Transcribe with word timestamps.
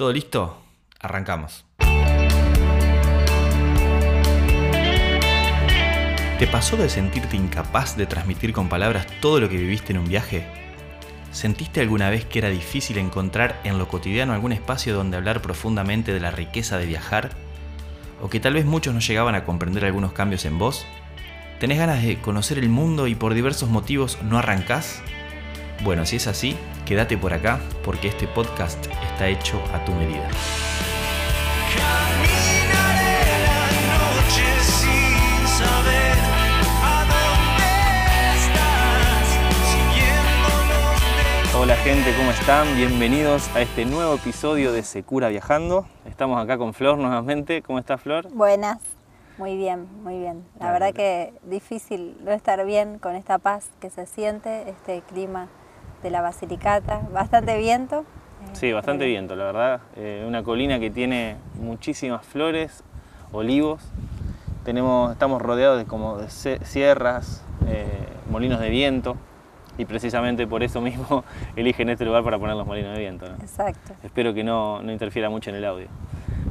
¿Todo 0.00 0.14
listo? 0.14 0.56
Arrancamos. 0.98 1.66
¿Te 6.38 6.46
pasó 6.50 6.78
de 6.78 6.88
sentirte 6.88 7.36
incapaz 7.36 7.98
de 7.98 8.06
transmitir 8.06 8.54
con 8.54 8.70
palabras 8.70 9.06
todo 9.20 9.40
lo 9.40 9.50
que 9.50 9.58
viviste 9.58 9.92
en 9.92 9.98
un 9.98 10.08
viaje? 10.08 10.46
¿Sentiste 11.32 11.82
alguna 11.82 12.08
vez 12.08 12.24
que 12.24 12.38
era 12.38 12.48
difícil 12.48 12.96
encontrar 12.96 13.60
en 13.62 13.76
lo 13.76 13.88
cotidiano 13.88 14.32
algún 14.32 14.52
espacio 14.52 14.94
donde 14.94 15.18
hablar 15.18 15.42
profundamente 15.42 16.14
de 16.14 16.20
la 16.20 16.30
riqueza 16.30 16.78
de 16.78 16.86
viajar? 16.86 17.28
¿O 18.22 18.30
que 18.30 18.40
tal 18.40 18.54
vez 18.54 18.64
muchos 18.64 18.94
no 18.94 19.00
llegaban 19.00 19.34
a 19.34 19.44
comprender 19.44 19.84
algunos 19.84 20.14
cambios 20.14 20.46
en 20.46 20.58
vos? 20.58 20.86
¿Tenés 21.58 21.76
ganas 21.76 22.02
de 22.02 22.18
conocer 22.22 22.58
el 22.58 22.70
mundo 22.70 23.06
y 23.06 23.14
por 23.14 23.34
diversos 23.34 23.68
motivos 23.68 24.16
no 24.22 24.38
arrancás? 24.38 25.02
Bueno, 25.82 26.04
si 26.04 26.16
es 26.16 26.26
así, 26.26 26.58
quédate 26.84 27.16
por 27.16 27.32
acá 27.32 27.58
porque 27.82 28.08
este 28.08 28.28
podcast 28.28 28.84
está 29.02 29.28
hecho 29.28 29.58
a 29.72 29.82
tu 29.82 29.94
medida. 29.94 30.28
Estás, 30.28 32.10
Hola 41.58 41.76
gente, 41.76 42.14
¿cómo 42.14 42.30
están? 42.30 42.76
Bienvenidos 42.76 43.48
a 43.56 43.62
este 43.62 43.86
nuevo 43.86 44.16
episodio 44.16 44.72
de 44.72 44.82
Secura 44.82 45.30
Viajando. 45.30 45.86
Estamos 46.04 46.42
acá 46.42 46.58
con 46.58 46.74
Flor 46.74 46.98
nuevamente. 46.98 47.62
¿Cómo 47.62 47.78
está 47.78 47.96
Flor? 47.96 48.28
Buenas, 48.34 48.80
muy 49.38 49.56
bien, 49.56 49.88
muy 50.02 50.18
bien. 50.18 50.44
La 50.58 50.72
verdad 50.72 50.92
que 50.92 51.32
difícil 51.44 52.18
no 52.22 52.32
estar 52.32 52.66
bien 52.66 52.98
con 52.98 53.16
esta 53.16 53.38
paz 53.38 53.70
que 53.80 53.88
se 53.88 54.04
siente, 54.04 54.68
este 54.68 55.00
clima 55.08 55.48
de 56.02 56.10
la 56.10 56.20
Basilicata, 56.20 57.00
bastante 57.12 57.56
viento. 57.58 58.00
eh, 58.00 58.48
Sí, 58.54 58.72
bastante 58.72 59.00
pero- 59.00 59.10
viento, 59.10 59.36
la 59.36 59.44
verdad. 59.44 59.80
Eh, 59.96 60.24
una 60.26 60.42
colina 60.42 60.78
que 60.80 60.90
tiene 60.90 61.36
muchísimas 61.60 62.24
flores, 62.24 62.82
olivos. 63.32 63.82
Tenemos, 64.64 65.12
estamos 65.12 65.40
rodeados 65.40 65.78
de 65.78 65.84
como 65.86 66.18
de 66.18 66.28
sierras, 66.30 67.42
eh, 67.66 67.86
molinos 68.30 68.60
de 68.60 68.68
viento 68.70 69.16
y 69.78 69.84
precisamente 69.86 70.46
por 70.46 70.62
eso 70.62 70.80
mismo 70.80 71.24
eligen 71.56 71.88
este 71.88 72.04
lugar 72.04 72.22
para 72.24 72.38
poner 72.38 72.56
los 72.56 72.66
molinos 72.66 72.92
de 72.94 73.00
viento. 73.00 73.26
¿no? 73.28 73.36
Exacto. 73.36 73.94
Espero 74.02 74.34
que 74.34 74.44
no, 74.44 74.82
no 74.82 74.92
interfiera 74.92 75.30
mucho 75.30 75.50
en 75.50 75.56
el 75.56 75.64
audio. 75.64 75.86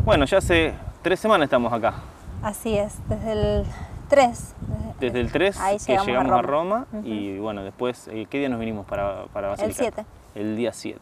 Bueno, 0.05 0.25
ya 0.25 0.37
hace 0.39 0.73
tres 1.01 1.19
semanas 1.19 1.45
estamos 1.45 1.71
acá. 1.71 1.95
Así 2.41 2.77
es, 2.77 2.97
desde 3.09 3.31
el 3.33 3.65
3. 4.09 4.55
Desde 4.99 5.19
el 5.21 5.31
3 5.31 5.59
Ahí 5.59 5.77
que 5.77 5.97
llegamos 5.97 6.31
a 6.33 6.41
Roma. 6.41 6.87
Y 7.03 7.37
bueno, 7.37 7.63
después, 7.63 8.07
eh, 8.09 8.27
¿qué 8.29 8.39
día 8.39 8.49
nos 8.49 8.59
vinimos 8.59 8.85
para, 8.85 9.25
para 9.27 9.47
El 9.47 9.51
Basilicata? 9.51 10.05
7. 10.33 10.41
El 10.41 10.57
día 10.57 10.73
7. 10.73 10.99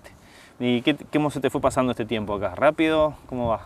¿Y 0.59 0.81
qué, 0.81 0.95
cómo 1.13 1.29
se 1.31 1.39
te 1.39 1.49
fue 1.49 1.61
pasando 1.61 1.91
este 1.91 2.05
tiempo 2.05 2.35
acá? 2.35 2.53
¿Rápido? 2.55 3.15
¿Cómo 3.27 3.47
va? 3.47 3.61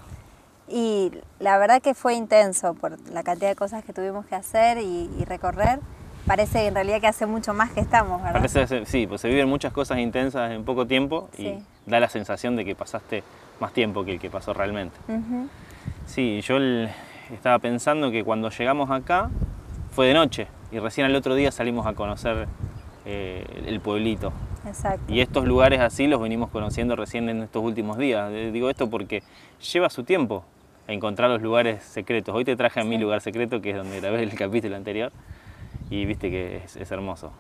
Y 0.68 1.12
la 1.40 1.58
verdad 1.58 1.82
que 1.82 1.94
fue 1.94 2.14
intenso 2.16 2.74
por 2.76 2.98
la 3.10 3.24
cantidad 3.24 3.50
de 3.50 3.56
cosas 3.56 3.84
que 3.84 3.92
tuvimos 3.94 4.26
que 4.26 4.36
hacer 4.36 4.78
y, 4.78 5.10
y 5.20 5.26
recorrer. 5.26 5.80
Parece 6.28 6.68
en 6.68 6.76
realidad 6.76 7.02
que 7.02 7.08
hace 7.08 7.26
mucho 7.26 7.54
más 7.54 7.72
que 7.72 7.80
estamos, 7.80 8.22
¿verdad? 8.22 8.40
Parece, 8.40 8.86
sí, 8.86 9.08
pues 9.08 9.22
se 9.22 9.28
viven 9.28 9.50
muchas 9.50 9.74
cosas 9.74 9.98
intensas 9.98 10.52
en 10.52 10.64
poco 10.64 10.86
tiempo 10.86 11.30
y 11.38 11.42
Sí. 11.44 11.64
da 11.88 12.00
la 12.00 12.10
sensación 12.10 12.56
de 12.56 12.64
que 12.64 12.76
pasaste 12.76 13.24
más 13.60 13.74
tiempo 13.74 14.06
que 14.06 14.14
el 14.14 14.20
que 14.20 14.30
pasó 14.30 14.54
realmente. 14.54 14.96
Sí, 16.06 16.42
yo 16.42 16.58
el- 16.58 16.90
estaba 17.36 17.60
pensando 17.60 18.12
que 18.12 18.24
cuando 18.24 18.50
llegamos 18.50 18.90
acá 18.92 19.30
fue 19.92 20.08
de 20.08 20.14
noche 20.14 20.48
y 20.72 20.80
recién 20.80 21.06
al 21.06 21.16
otro 21.16 21.36
día 21.36 21.52
salimos 21.52 21.86
a 21.86 21.94
conocer 21.94 22.48
eh, 23.06 23.46
el 23.66 23.80
pueblito. 23.80 24.32
Exacto. 24.66 25.12
Y 25.12 25.22
estos 25.22 25.46
lugares 25.46 25.80
así 25.82 26.08
los 26.08 26.22
venimos 26.22 26.50
conociendo 26.50 26.96
recién 26.96 27.28
en 27.30 27.42
estos 27.44 27.64
últimos 27.64 27.98
días. 27.98 28.32
Eh, 28.32 28.52
Digo 28.54 28.70
esto 28.70 28.90
porque 28.90 29.24
lleva 29.74 29.90
su 29.90 30.04
tiempo 30.04 30.44
encontrar 30.88 31.30
los 31.30 31.42
lugares 31.42 31.84
secretos. 31.84 32.36
Hoy 32.36 32.46
te 32.46 32.56
traje 32.56 32.80
a 32.80 32.84
mi 32.84 32.96
Sí. 32.96 33.02
lugar 33.02 33.22
secreto, 33.22 33.62
que 33.62 33.72
es 33.72 33.78
donde 33.78 34.00
grabé 34.00 34.24
el 34.24 34.34
capítulo 34.36 34.76
anterior, 34.76 35.12
y 35.90 36.06
viste 36.06 36.30
que 36.30 36.58
es, 36.58 36.76
es 36.76 36.92
hermoso, 36.92 37.32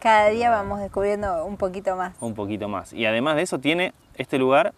Cada 0.00 0.28
día 0.28 0.50
vamos 0.50 0.78
descubriendo 0.80 1.44
un 1.44 1.56
poquito 1.56 1.96
más. 1.96 2.14
un 2.20 2.34
poquito 2.34 2.68
más. 2.68 2.92
Y 2.92 3.06
además 3.06 3.36
de 3.36 3.42
eso 3.42 3.58
tiene 3.58 3.92
este 4.14 4.38
lugar, 4.38 4.72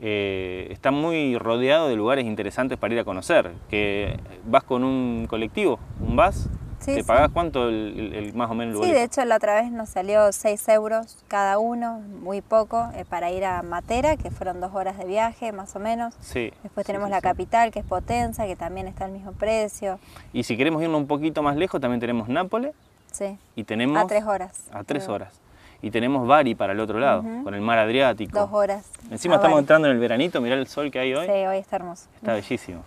eh, 0.00 0.68
está 0.70 0.90
muy 0.90 1.38
rodeado 1.38 1.88
de 1.88 1.96
lugares 1.96 2.24
interesantes 2.26 2.78
para 2.78 2.94
ir 2.94 3.00
a 3.00 3.04
conocer. 3.04 3.52
Que 3.70 4.18
vas 4.44 4.62
con 4.64 4.84
un 4.84 5.26
colectivo, 5.28 5.78
un 6.00 6.16
bus, 6.16 6.48
Sí, 6.78 6.92
te 6.94 7.00
sí. 7.00 7.06
pagás 7.06 7.30
cuánto 7.32 7.68
el, 7.68 7.94
el- 7.98 8.14
el- 8.14 8.34
más 8.34 8.50
o 8.50 8.54
menos 8.54 8.74
el 8.74 8.76
Sí, 8.76 8.86
boleto? 8.88 8.98
de 8.98 9.04
hecho 9.04 9.24
la 9.24 9.36
otra 9.36 9.54
vez 9.54 9.72
nos 9.72 9.88
salió 9.88 10.30
6 10.30 10.68
euros 10.68 11.24
cada 11.26 11.58
uno, 11.58 12.00
muy 12.22 12.42
poco, 12.42 12.90
eh, 12.94 13.04
para 13.08 13.30
ir 13.30 13.44
a 13.46 13.62
Matera, 13.62 14.16
que 14.18 14.30
fueron 14.30 14.60
dos 14.60 14.74
horas 14.74 14.98
de 14.98 15.06
viaje 15.06 15.50
más 15.52 15.74
o 15.74 15.78
menos. 15.80 16.14
Sí. 16.20 16.52
Después 16.62 16.84
sí, 16.84 16.92
tenemos 16.92 17.08
sí, 17.08 17.12
la 17.12 17.18
sí. 17.18 17.22
capital, 17.22 17.70
que 17.72 17.78
es 17.78 17.84
Potenza, 17.86 18.46
que 18.46 18.56
también 18.56 18.86
está 18.88 19.06
al 19.06 19.12
mismo 19.12 19.32
precio. 19.32 19.98
Y 20.34 20.42
si 20.42 20.56
queremos 20.58 20.82
irnos 20.82 21.00
un 21.00 21.06
poquito 21.06 21.42
más 21.42 21.56
lejos, 21.56 21.80
también 21.80 21.98
tenemos 22.00 22.28
Nápoles 22.28 22.74
Sí, 23.10 23.38
y 23.56 23.64
tenemos... 23.64 23.96
a 23.96 24.06
tres 24.06 24.24
horas. 24.24 24.64
A 24.70 24.84
tres 24.84 25.08
horas. 25.08 25.40
Y 25.82 25.90
tenemos 25.90 26.26
Bari 26.26 26.54
para 26.54 26.72
el 26.72 26.80
otro 26.80 26.98
lado, 26.98 27.22
con 27.44 27.54
el 27.54 27.60
mar 27.60 27.78
Adriático. 27.78 28.38
Dos 28.38 28.50
horas. 28.52 28.90
Encima 29.10 29.36
estamos 29.36 29.56
Bari. 29.56 29.62
entrando 29.62 29.88
en 29.88 29.94
el 29.94 30.00
veranito, 30.00 30.40
mirá 30.40 30.56
el 30.56 30.66
sol 30.66 30.90
que 30.90 30.98
hay 30.98 31.14
hoy. 31.14 31.26
Sí, 31.26 31.32
hoy 31.32 31.58
está 31.58 31.76
hermoso. 31.76 32.08
Está 32.16 32.32
bellísimo. 32.32 32.82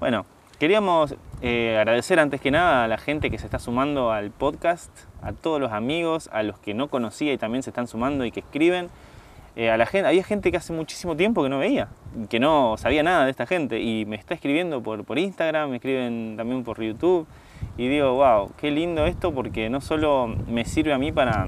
Bueno, 0.00 0.24
queríamos 0.58 1.14
eh, 1.42 1.76
agradecer 1.78 2.20
antes 2.20 2.40
que 2.40 2.50
nada 2.50 2.84
a 2.84 2.88
la 2.88 2.98
gente 2.98 3.30
que 3.30 3.38
se 3.38 3.46
está 3.46 3.58
sumando 3.58 4.12
al 4.12 4.30
podcast, 4.30 4.90
a 5.22 5.32
todos 5.32 5.60
los 5.60 5.72
amigos, 5.72 6.28
a 6.32 6.42
los 6.42 6.58
que 6.58 6.74
no 6.74 6.88
conocía 6.88 7.32
y 7.32 7.38
también 7.38 7.62
se 7.62 7.70
están 7.70 7.86
sumando 7.86 8.24
y 8.24 8.30
que 8.30 8.40
escriben. 8.40 8.88
Eh, 9.56 9.70
a 9.70 9.76
la 9.76 9.86
gente, 9.86 10.08
había 10.08 10.24
gente 10.24 10.50
que 10.50 10.56
hace 10.56 10.72
muchísimo 10.72 11.16
tiempo 11.16 11.42
que 11.42 11.48
no 11.48 11.60
veía, 11.60 11.88
que 12.28 12.40
no 12.40 12.74
sabía 12.76 13.04
nada 13.04 13.24
de 13.24 13.30
esta 13.30 13.46
gente 13.46 13.80
y 13.80 14.04
me 14.04 14.16
está 14.16 14.34
escribiendo 14.34 14.82
por, 14.82 15.04
por 15.04 15.16
Instagram, 15.16 15.70
me 15.70 15.76
escriben 15.76 16.34
también 16.36 16.64
por 16.64 16.82
YouTube 16.82 17.26
y 17.76 17.86
digo, 17.86 18.14
wow, 18.14 18.50
qué 18.56 18.72
lindo 18.72 19.06
esto 19.06 19.32
porque 19.32 19.70
no 19.70 19.80
solo 19.80 20.26
me 20.26 20.64
sirve 20.64 20.92
a 20.92 20.98
mí 20.98 21.12
para, 21.12 21.46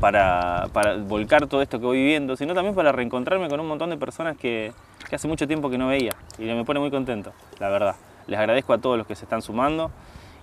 para, 0.00 0.68
volcar 1.06 1.46
todo 1.46 1.62
esto 1.62 1.78
que 1.78 1.86
voy 1.86 1.98
viviendo, 1.98 2.36
sino 2.36 2.54
también 2.54 2.74
para 2.74 2.92
reencontrarme 2.92 3.48
con 3.48 3.60
un 3.60 3.68
montón 3.68 3.90
de 3.90 3.96
personas 3.96 4.36
que, 4.36 4.72
que 5.08 5.16
hace 5.16 5.28
mucho 5.28 5.46
tiempo 5.46 5.70
que 5.70 5.78
no 5.78 5.88
veía 5.88 6.14
y 6.38 6.44
me 6.44 6.64
pone 6.64 6.80
muy 6.80 6.90
contento, 6.90 7.32
la 7.58 7.68
verdad. 7.68 7.96
Les 8.26 8.38
agradezco 8.38 8.72
a 8.72 8.78
todos 8.78 8.98
los 8.98 9.06
que 9.06 9.14
se 9.14 9.24
están 9.24 9.42
sumando. 9.42 9.90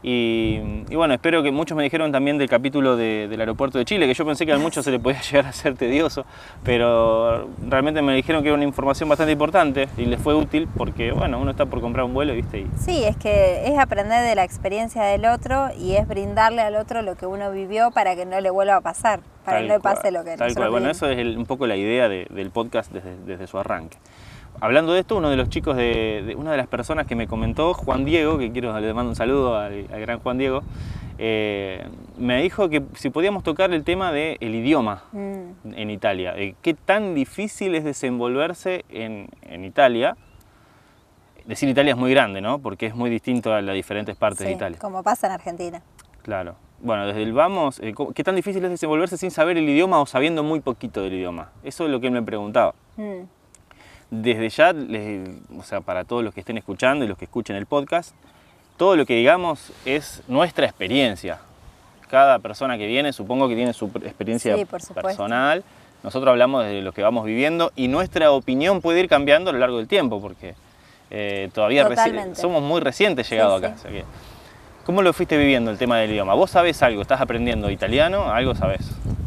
Y, 0.03 0.59
y 0.89 0.95
bueno, 0.95 1.13
espero 1.16 1.41
que 1.41 1.51
muchos 1.51 1.75
me 1.75 1.83
dijeron 1.83 2.11
también 2.11 2.38
del 2.38 2.47
capítulo 2.47 2.95
de- 2.95 3.28
del 3.28 3.39
aeropuerto 3.39 3.78
de 3.79 3.85
Chile, 3.85 4.06
que 4.07 4.13
yo 4.13 4.23
pensé 4.25 4.45
que 4.45 4.53
a 4.53 4.57
muchos 4.59 4.85
se 4.85 4.91
le 4.91 5.00
podía 5.00 5.19
llegar 5.31 5.47
a 5.47 5.51
ser 5.51 5.75
tedioso, 5.75 6.25
pero 6.63 7.47
realmente 7.67 8.01
me 8.01 8.13
dijeron 8.13 8.44
que 8.44 8.50
era 8.50 8.56
una 8.56 8.66
información 8.66 9.09
bastante 9.09 9.31
importante 9.31 9.88
y 9.97 10.06
les 10.06 10.19
fue 10.22 10.35
útil 10.35 10.67
porque, 10.78 11.11
bueno, 11.11 11.39
uno 11.39 11.51
está 11.51 11.66
por 11.66 11.81
comprar 11.81 12.06
un 12.06 12.13
vuelo, 12.13 12.33
¿viste? 12.33 12.59
Y, 12.59 12.67
Sí, 12.79 13.03
es 13.03 13.17
que 13.17 13.67
es 13.67 13.78
aprender 13.79 14.23
de 14.28 14.35
la 14.35 14.44
experiencia 14.44 15.03
del 15.03 15.25
otro 15.25 15.69
y 15.79 15.95
es 15.95 16.07
brindarle 16.07 16.62
al 16.62 16.75
otro 16.75 17.01
lo 17.01 17.16
que 17.16 17.25
uno 17.25 17.51
vivió 17.51 17.91
para 17.91 18.16
que 18.16 18.25
no 18.25 18.39
le 18.41 18.50
vuelva 18.51 18.75
a 18.77 18.81
pasar, 18.81 19.22
para 19.44 19.62
que 19.62 19.67
no 19.67 19.73
le 19.75 19.79
pase 19.79 20.12
lo 20.12 20.23
que 20.23 20.35
Tal 20.38 20.53
cual. 20.53 20.69
Bueno, 20.69 20.89
eso 20.89 21.09
es 21.09 21.17
el- 21.17 21.38
un 21.38 21.45
poco 21.45 21.66
la 21.67 21.77
idea 21.77 22.09
de- 22.09 22.27
del 22.29 22.51
podcast 22.51 22.91
desde, 22.91 23.16
desde 23.25 23.47
su 23.47 23.57
arranque. 23.57 23.97
Hablando 24.62 24.94
de 24.94 25.02
esto, 25.02 25.18
uno 25.18 25.30
de 25.30 25.36
los 25.36 25.50
chicos 25.50 25.76
de, 25.76 26.24
de- 26.28 26.36
una 26.36 26.52
de 26.52 26.58
las 26.58 26.68
personas 26.68 27.06
que 27.08 27.16
me 27.16 27.28
comentó, 27.28 27.74
Juan 27.74 28.06
Diego, 28.06 28.38
que 28.38 28.52
quiero 28.52 28.78
le 28.80 28.94
mando 28.94 29.10
un 29.10 29.16
saludo 29.16 29.58
al, 29.58 29.88
al 29.92 30.02
gran 30.02 30.20
Juan 30.20 30.38
Diego, 30.38 30.64
eh, 31.18 31.88
me 32.18 32.42
dijo 32.42 32.70
que 32.70 32.84
si 32.96 33.10
podíamos 33.10 33.44
tocar 33.44 33.72
el 33.74 33.84
tema 33.84 34.12
del 34.12 34.38
idioma 34.42 35.04
Mm, 35.12 35.74
en 35.76 35.90
Italia. 35.90 36.34
Eh, 36.38 36.56
¿Qué 36.62 36.74
tan 36.74 37.16
difícil 37.16 37.76
es 37.76 37.84
desenvolverse 37.84 38.86
en, 38.90 39.30
en 39.44 39.66
Italia? 39.66 40.18
Decir 41.46 41.70
Italia 41.70 41.92
es 41.92 41.98
muy 41.98 42.10
grande, 42.12 42.42
¿no? 42.42 42.60
Porque 42.60 42.88
es 42.88 42.96
muy 42.96 43.10
distinto 43.10 43.54
a 43.54 43.62
las 43.62 43.76
diferentes 43.76 44.16
partes 44.16 44.40
de 44.48 44.52
Italia. 44.54 44.80
como 44.80 45.04
pasa 45.04 45.28
en 45.28 45.34
Argentina. 45.34 45.82
Claro. 46.24 46.56
Bueno, 46.80 47.06
desde 47.06 47.22
el 47.24 47.34
vamos, 47.34 47.80
eh, 47.80 47.94
¿cómo- 47.94 48.14
¿qué 48.14 48.24
tan 48.24 48.36
difícil 48.36 48.64
es 48.66 48.70
desenvolverse 48.72 49.18
sin 49.18 49.32
saber 49.32 49.58
el 49.58 49.70
idioma 49.70 50.02
o 50.02 50.06
sabiendo 50.06 50.44
muy 50.44 50.60
poquito 50.60 51.02
del 51.02 51.14
idioma? 51.14 51.52
Eso 51.64 51.86
es 51.86 51.92
lo 51.92 52.00
que 52.00 52.08
él 52.08 52.14
me 52.14 52.24
preguntaba. 52.24 52.74
Mm, 52.98 53.22
Desde 54.12 54.50
ya, 54.50 54.72
les- 54.74 55.30
o 55.57 55.63
sea, 55.63 55.81
para 55.81 56.04
todos 56.04 56.24
los 56.24 56.34
que 56.34 56.40
estén 56.42 56.57
escuchando 56.57 57.04
y 57.06 57.07
los 57.07 57.18
que 57.18 57.25
escuchen 57.25 57.56
el 57.56 57.66
podcast, 57.66 58.13
todo 58.78 58.96
lo 58.96 59.06
que 59.06 59.16
digamos 59.16 59.72
es 59.86 60.22
nuestra 60.28 60.66
experiencia. 60.66 61.40
Cada 62.10 62.40
persona 62.40 62.78
que 62.78 62.86
viene, 62.88 63.13
supongo 63.13 63.48
que 63.50 63.56
tiene 63.56 63.74
su 63.74 63.86
experiencia 64.04 64.56
Sí, 64.56 64.66
personal. 64.94 65.63
Nosotros 66.04 66.30
hablamos 66.30 66.63
de 66.66 66.81
lo 66.81 66.92
que 66.92 67.02
vamos 67.02 67.25
viviendo 67.25 67.72
y 67.75 67.88
nuestra 67.88 68.31
opinión 68.31 68.80
puede 68.81 69.00
ir 69.00 69.10
cambiando 69.10 69.50
a 69.50 69.54
lo 69.54 69.60
largo 69.60 69.78
del 69.78 69.88
tiempo, 69.88 70.22
porque 70.22 70.54
eh, 71.10 71.50
todavía 71.54 71.88
somos 72.36 72.62
muy 72.62 72.80
recientes 72.81 73.30
llegados 73.30 73.60
Sí, 73.60 73.66
acá. 73.66 73.75
sí. 73.75 73.80
o 73.80 73.81
sea 73.84 73.92
que- 73.92 74.06
¿Cómo 74.86 75.01
lo 75.01 75.13
fuiste 75.13 75.36
viviendo 75.36 75.72
el 75.72 75.80
tema 75.80 75.98
del 75.98 76.12
idioma? 76.12 76.36
¿Vos 76.36 76.51
sabés 76.51 76.84
algo? 76.84 77.01
¿Estás 77.01 77.19
aprendiendo 77.19 77.72
italiano? 77.72 78.31
¿Algo 78.31 78.54
sabés? 78.54 78.81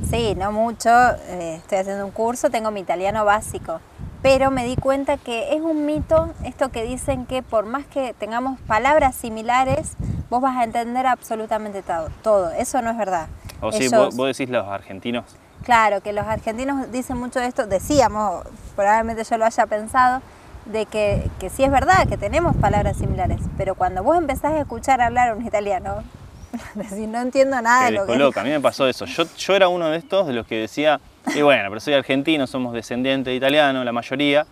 Sí, 0.08 0.36
no 0.36 0.52
mucho. 0.52 0.88
eh, 1.26 1.56
estoy 1.56 1.78
haciendo 1.78 2.04
un 2.04 2.12
curso, 2.12 2.48
tengo 2.48 2.70
mi 2.70 2.78
italiano 2.78 3.24
básico. 3.24 3.80
Pero 4.22 4.50
me 4.50 4.64
di 4.64 4.76
cuenta 4.76 5.16
que 5.16 5.54
es 5.54 5.60
un 5.60 5.86
mito 5.86 6.30
esto 6.44 6.70
que 6.70 6.82
dicen 6.82 7.24
que 7.26 7.42
por 7.42 7.66
más 7.66 7.86
que 7.86 8.14
tengamos 8.14 8.60
palabras 8.62 9.14
similares, 9.14 9.94
vos 10.28 10.40
vas 10.40 10.56
a 10.56 10.64
entender 10.64 11.06
absolutamente 11.06 11.82
todo. 11.82 12.08
todo. 12.22 12.50
Eso 12.50 12.82
no 12.82 12.90
es 12.90 12.96
verdad. 12.96 13.28
O 13.60 13.72
sí, 13.72 13.88
vos, 13.88 14.16
vos 14.16 14.26
decís 14.26 14.50
los 14.50 14.66
argentinos. 14.66 15.24
Claro, 15.64 16.00
que 16.00 16.12
los 16.12 16.26
argentinos 16.26 16.90
dicen 16.92 17.16
mucho 17.18 17.40
esto, 17.40 17.66
decíamos, 17.66 18.44
probablemente 18.76 19.24
yo 19.24 19.38
lo 19.38 19.44
haya 19.44 19.66
pensado, 19.66 20.22
de 20.66 20.86
que, 20.86 21.28
que 21.40 21.50
sí 21.50 21.64
es 21.64 21.70
verdad, 21.70 22.06
que 22.08 22.16
tenemos 22.16 22.56
palabras 22.56 22.96
similares, 22.96 23.40
pero 23.56 23.74
cuando 23.74 24.02
vos 24.02 24.16
empezás 24.16 24.52
a 24.52 24.60
escuchar 24.60 25.00
hablar 25.00 25.34
un 25.34 25.44
italiano, 25.44 26.02
decís, 26.74 27.08
no 27.08 27.20
entiendo 27.20 27.60
nada 27.60 27.86
de 27.86 27.92
lo 27.92 28.32
que. 28.32 28.40
A 28.40 28.44
mí 28.44 28.50
me 28.50 28.60
pasó 28.60 28.86
eso. 28.86 29.04
Yo, 29.06 29.24
yo 29.36 29.54
era 29.54 29.68
uno 29.68 29.88
de 29.88 29.98
estos 29.98 30.26
de 30.26 30.32
los 30.32 30.46
que 30.46 30.56
decía, 30.56 31.00
y 31.34 31.42
bueno, 31.42 31.68
pero 31.68 31.80
soy 31.80 31.94
argentino, 31.94 32.46
somos 32.46 32.72
descendientes 32.72 33.30
de 33.32 33.36
italiano, 33.36 33.84
la 33.84 33.92
mayoría. 33.92 34.46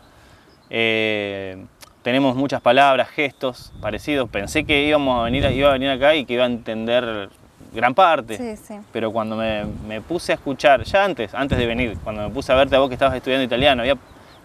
Eh, 0.71 1.65
tenemos 2.03 2.37
muchas 2.37 2.61
palabras, 2.61 3.09
gestos 3.09 3.73
parecidos. 3.81 4.29
Pensé 4.29 4.65
que 4.65 4.85
íbamos 4.85 5.21
a 5.21 5.25
venir, 5.25 5.45
iba 5.53 5.71
a 5.71 5.73
venir 5.73 5.91
acá 5.91 6.15
y 6.15 6.25
que 6.25 6.35
iba 6.35 6.45
a 6.45 6.47
entender 6.47 7.29
gran 7.73 7.95
parte. 7.95 8.37
Sí, 8.37 8.57
sí. 8.57 8.75
Pero 8.93 9.13
cuando 9.13 9.37
me, 9.37 9.65
me 9.87 10.01
puse 10.01 10.33
a 10.33 10.35
escuchar, 10.37 10.85
ya 10.85 11.05
antes, 11.05 11.35
antes 11.35 11.59
de 11.59 11.67
venir, 11.67 11.99
cuando 12.05 12.23
me 12.23 12.31
puse 12.31 12.53
a 12.53 12.57
verte 12.57 12.77
a 12.77 12.79
vos 12.79 12.89
que 12.89 12.95
estabas 12.95 13.17
estudiando 13.17 13.45
italiano, 13.45 13.83
había 13.83 13.97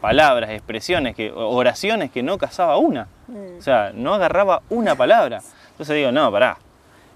palabras, 0.02 0.50
expresiones, 0.50 1.16
que, 1.16 1.32
oraciones 1.32 2.12
que 2.12 2.24
no 2.24 2.38
casaba 2.38 2.78
una. 2.78 3.08
Mm. 3.28 3.60
O 3.60 3.62
sea, 3.62 3.92
no 3.94 4.16
agarraba 4.16 4.64
una 4.70 4.96
palabra. 4.96 5.42
Entonces 5.72 5.96
digo, 5.96 6.12
no, 6.12 6.32
pará, 6.32 6.58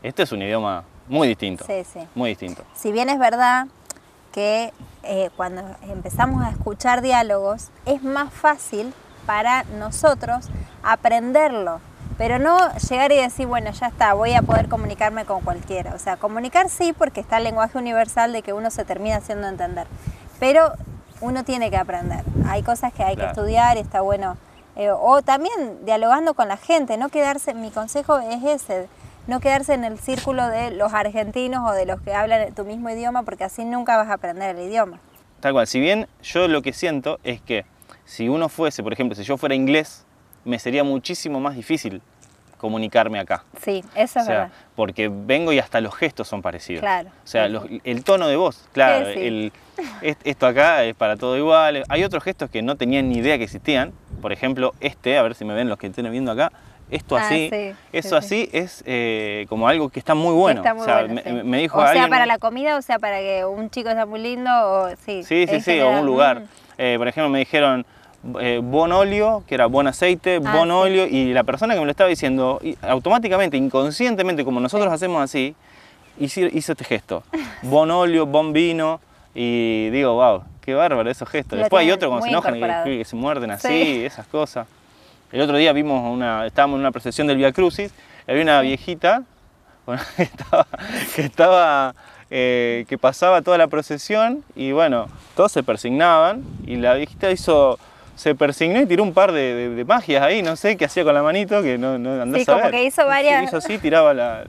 este 0.03 0.23
es 0.23 0.31
un 0.31 0.43
idioma 0.43 0.83
muy 1.07 1.27
distinto. 1.27 1.65
Sí, 1.65 1.83
sí. 1.83 1.99
Muy 2.13 2.29
distinto. 2.29 2.63
Si 2.75 2.91
bien 2.91 3.09
es 3.09 3.19
verdad 3.19 3.67
que 4.35 4.73
eh, 5.03 5.29
cuando 5.37 5.61
empezamos 5.83 6.43
a 6.43 6.49
escuchar 6.49 7.01
diálogos 7.01 7.69
es 7.85 8.03
más 8.03 8.33
fácil 8.33 8.93
para 9.25 9.63
nosotros 9.79 10.49
aprenderlo, 10.83 11.79
pero 12.17 12.37
no 12.37 12.57
llegar 12.89 13.11
y 13.13 13.15
decir, 13.17 13.47
bueno, 13.47 13.71
ya 13.71 13.87
está, 13.87 14.13
voy 14.13 14.33
a 14.33 14.41
poder 14.41 14.67
comunicarme 14.67 15.23
con 15.25 15.41
cualquiera. 15.41 15.93
O 15.95 15.99
sea, 15.99 16.17
comunicar 16.17 16.69
sí 16.69 16.93
porque 16.93 17.21
está 17.21 17.37
el 17.37 17.45
lenguaje 17.45 17.77
universal 17.77 18.33
de 18.33 18.41
que 18.41 18.51
uno 18.53 18.69
se 18.71 18.83
termina 18.83 19.15
haciendo 19.17 19.47
entender, 19.47 19.87
pero 20.39 20.73
uno 21.21 21.43
tiene 21.45 21.69
que 21.71 21.77
aprender. 21.77 22.23
Hay 22.47 22.61
cosas 22.61 22.91
que 22.93 23.03
hay 23.03 23.15
Claro. 23.15 23.31
que 23.33 23.39
estudiar 23.39 23.77
y 23.77 23.79
está 23.79 24.01
bueno. 24.01 24.37
eh, 24.77 24.91
o 24.91 25.21
también 25.21 25.85
dialogando 25.85 26.33
con 26.33 26.49
la 26.49 26.57
gente, 26.57 26.97
no 26.97 27.07
quedarse, 27.07 27.53
mi 27.53 27.71
consejo 27.71 28.17
es 28.19 28.43
ese, 28.43 28.89
no 29.27 29.39
quedarse 29.39 29.73
en 29.73 29.83
el 29.83 29.97
círculo 29.99 30.47
de 30.47 30.71
los 30.71 30.93
argentinos 30.93 31.69
o 31.69 31.73
de 31.73 31.85
los 31.85 32.01
que 32.01 32.13
hablan 32.13 32.53
tu 32.53 32.63
mismo 32.63 32.89
idioma, 32.89 33.23
porque 33.23 33.43
así 33.43 33.65
nunca 33.65 33.97
vas 33.97 34.09
a 34.09 34.13
aprender 34.13 34.55
el 34.55 34.67
idioma. 34.67 34.99
Tal 35.39 35.53
cual. 35.53 35.67
Si 35.67 35.79
bien 35.79 36.07
yo 36.21 36.47
lo 36.47 36.61
que 36.61 36.73
siento 36.73 37.19
es 37.23 37.41
que 37.41 37.65
si 38.05 38.29
uno 38.29 38.49
fuese, 38.49 38.83
por 38.83 38.93
ejemplo, 38.93 39.15
si 39.15 39.23
yo 39.23 39.37
fuera 39.37 39.55
inglés, 39.55 40.05
me 40.43 40.59
sería 40.59 40.83
muchísimo 40.83 41.39
más 41.39 41.55
difícil 41.55 42.01
comunicarme 42.57 43.19
acá. 43.19 43.43
Sí, 43.61 43.83
eso 43.95 44.19
O 44.19 44.21
es 44.23 44.27
verdad. 44.27 44.49
porque 44.75 45.09
vengo 45.11 45.51
y 45.53 45.59
hasta 45.59 45.81
los 45.81 45.93
gestos 45.95 46.27
son 46.27 46.41
parecidos. 46.41 46.81
Claro. 46.81 47.09
O 47.23 47.27
sea, 47.27 47.47
los- 47.47 47.65
el 47.83 48.03
tono 48.03 48.27
de 48.27 48.35
voz, 48.35 48.67
claro. 48.73 49.07
Sí, 49.07 49.13
sí. 49.13 49.19
el- 49.27 49.51
es- 50.01 50.17
esto 50.23 50.47
acá 50.47 50.83
es 50.83 50.95
para 50.95 51.17
todo 51.17 51.37
igual. 51.37 51.83
Hay 51.89 52.03
otros 52.03 52.23
gestos 52.23 52.49
que 52.49 52.61
no 52.61 52.75
tenían 52.75 53.09
ni 53.09 53.17
idea 53.17 53.37
que 53.37 53.43
existían. 53.43 53.91
Por 54.21 54.31
ejemplo, 54.31 54.73
este, 54.79 55.17
a 55.17 55.21
ver 55.21 55.35
si 55.35 55.45
me 55.45 55.53
ven 55.53 55.67
los 55.69 55.77
que 55.77 55.87
estén 55.87 56.09
viendo 56.11 56.31
acá. 56.31 56.51
Esto 56.91 57.17
Ah, 57.17 57.21
así, 57.25 57.49
sí, 57.51 57.73
eso 57.93 58.21
sí, 58.21 58.43
así 58.45 58.49
es 58.53 58.83
eh, 58.85 59.47
como 59.49 59.67
algo 59.67 59.89
que 59.89 59.97
está 59.99 60.13
muy 60.13 60.33
bueno. 60.35 60.61
Está 60.61 60.75
muy 60.75 60.83
o 60.83 60.85
sea, 60.85 61.03
bueno, 61.07 61.43
me, 61.43 61.57
dijo 61.57 61.79
o 61.79 61.81
sea, 61.81 61.89
alguien- 61.91 62.09
para 62.11 62.27
la 62.27 62.37
comida, 62.37 62.77
o 62.77 62.81
sea, 62.83 62.99
para 62.99 63.17
que 63.19 63.43
un 63.43 63.71
chico 63.71 63.89
sea 63.91 64.05
muy 64.05 64.19
lindo, 64.19 64.51
o 64.53 64.89
sí. 65.03 65.23
Sí, 65.23 65.47
sí, 65.49 65.61
sí, 65.61 65.79
o 65.79 65.89
un 65.89 66.05
lugar. 66.05 66.41
Mm. 66.41 66.47
Eh, 66.77 66.95
por 66.99 67.07
ejemplo, 67.07 67.29
me 67.29 67.39
dijeron 67.39 67.87
eh, 68.39 68.59
bon 68.63 68.91
olio, 68.91 69.43
que 69.47 69.55
era 69.55 69.65
buen 69.67 69.87
aceite, 69.87 70.39
Ah, 70.45 70.51
bon 70.55 70.67
sí. 70.67 70.71
olio, 70.73 71.07
y 71.07 71.33
la 71.33 71.43
persona 71.43 71.73
que 71.73 71.79
me 71.79 71.85
lo 71.85 71.91
estaba 71.91 72.09
diciendo, 72.09 72.59
automáticamente, 72.81 73.57
inconscientemente, 73.57 74.43
como 74.45 74.59
nosotros 74.59 74.91
hacemos 74.91 75.21
así, 75.21 75.55
hizo, 76.19 76.41
este 76.41 76.83
gesto. 76.83 77.23
Bon 77.63 77.89
olio, 77.91 78.25
bon 78.25 78.53
vino, 78.53 78.99
y 79.33 79.89
digo, 79.89 80.13
wow, 80.13 80.43
qué 80.61 80.73
bárbaro 80.73 81.09
esos 81.09 81.27
gestos. 81.29 81.57
Lo 81.57 81.63
Después 81.63 81.81
hay 81.81 81.91
otros 81.91 82.09
cuando 82.09 82.23
se 82.25 82.29
enojan 82.31 82.83
que, 82.83 82.97
que 82.99 83.05
se 83.05 83.15
muerden 83.15 83.51
así, 83.51 83.67
Sí. 83.67 84.05
esas 84.05 84.25
cosas. 84.27 84.67
El 85.31 85.41
otro 85.41 85.57
día 85.57 85.73
vimos 85.73 86.01
una, 86.09 86.45
estábamos 86.45 86.75
en 86.75 86.81
una 86.81 86.91
procesión 86.91 87.27
del 87.27 87.37
Via 87.37 87.51
Crucis, 87.51 87.91
había 88.27 88.41
una 88.43 88.61
viejita 88.61 89.23
bueno, 89.85 90.01
que 90.15 90.23
estaba, 90.23 90.67
que, 91.15 91.21
estaba, 91.21 91.95
eh, 92.31 92.85
que 92.87 92.97
pasaba 92.97 93.41
toda 93.41 93.57
la 93.57 93.67
procesión 93.67 94.43
y 94.55 94.71
bueno, 94.71 95.07
todos 95.35 95.51
se 95.51 95.61
persignaban 95.61 96.43
y 96.65 96.77
la 96.77 96.93
viejita 96.95 97.29
hizo, 97.31 97.77
se 98.15 98.33
persignó 98.35 98.79
y 98.81 98.85
tiró 98.85 99.03
un 99.03 99.13
par 99.13 99.31
de, 99.31 99.53
de- 99.53 99.69
de 99.69 99.85
magias 99.85 100.21
ahí, 100.23 100.41
no 100.41 100.55
sé 100.55 100.77
qué 100.77 100.85
hacía 100.85 101.03
con 101.03 101.13
la 101.13 101.21
manito, 101.23 101.61
que 101.61 101.77
no, 101.77 101.97
no 101.97 102.21
andás 102.21 102.43
Sí, 102.43 102.49
a 102.49 102.53
como 102.53 102.63
ver. 102.65 102.71
que 102.71 102.83
hizo 102.85 103.05
varias- 103.05 103.43
Hizo 103.43 103.57
así, 103.57 103.77
tiraba 103.77 104.13
la- 104.13 104.45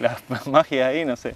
las 0.00 0.16
magias 0.48 0.88
ahí, 0.88 1.04
no 1.04 1.16
sé. 1.16 1.34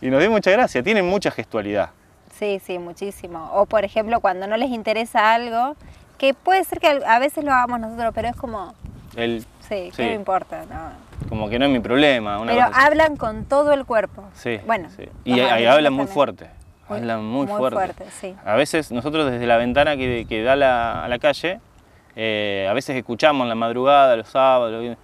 Y 0.00 0.08
nos 0.10 0.20
dio 0.20 0.30
mucha 0.30 0.50
gracia, 0.50 0.82
tienen 0.82 1.06
mucha 1.06 1.30
gestualidad. 1.30 1.90
Sí, 2.38 2.60
sí, 2.64 2.78
muchísimo. 2.78 3.50
O 3.52 3.66
por 3.66 3.84
ejemplo, 3.84 4.20
cuando 4.20 4.46
no 4.46 4.56
les 4.56 4.70
interesa 4.70 5.34
algo, 5.34 5.76
que 6.16 6.32
puede 6.32 6.64
ser 6.64 6.80
que 6.80 6.88
a 7.06 7.18
veces 7.18 7.44
lo 7.44 7.52
hagamos 7.52 7.80
nosotros, 7.80 8.12
pero 8.14 8.28
es 8.28 8.36
como, 8.36 8.74
El, 9.16 9.42
sí, 9.68 9.90
Sí. 9.90 9.92
¿qué 9.96 10.02
me 10.06 10.14
importa? 10.14 10.64
No. 10.70 11.10
como 11.28 11.48
que 11.50 11.58
no 11.58 11.66
es 11.66 11.70
mi 11.70 11.80
problema. 11.80 12.38
Una 12.40 12.52
Pero 12.52 12.66
hablan 12.74 13.16
con 13.16 13.44
todo 13.44 13.72
el 13.72 13.84
cuerpo. 13.84 14.24
Sí, 14.34 14.58
Bueno. 14.66 14.88
sí. 14.96 15.04
Y 15.24 15.38
ahí 15.40 15.66
hablan 15.66 15.92
muy 15.92 16.06
fuerte. 16.06 16.46
Hablan 16.98 17.24
muy, 17.24 17.46
muy 17.46 17.56
fuerte. 17.58 17.76
fuerte, 17.76 18.04
sí. 18.20 18.34
A 18.44 18.54
veces 18.56 18.90
nosotros 18.92 19.30
desde 19.30 19.46
la 19.46 19.56
ventana 19.56 19.96
que, 19.96 20.26
que 20.28 20.42
da 20.42 20.56
la- 20.56 21.04
a 21.04 21.08
la 21.08 21.18
calle, 21.18 21.60
eh, 22.16 22.66
a 22.68 22.72
veces 22.72 22.96
escuchamos 22.96 23.44
en 23.44 23.48
la 23.48 23.54
madrugada, 23.54 24.16
los 24.16 24.28
sábados. 24.28 24.72
los 24.84 24.96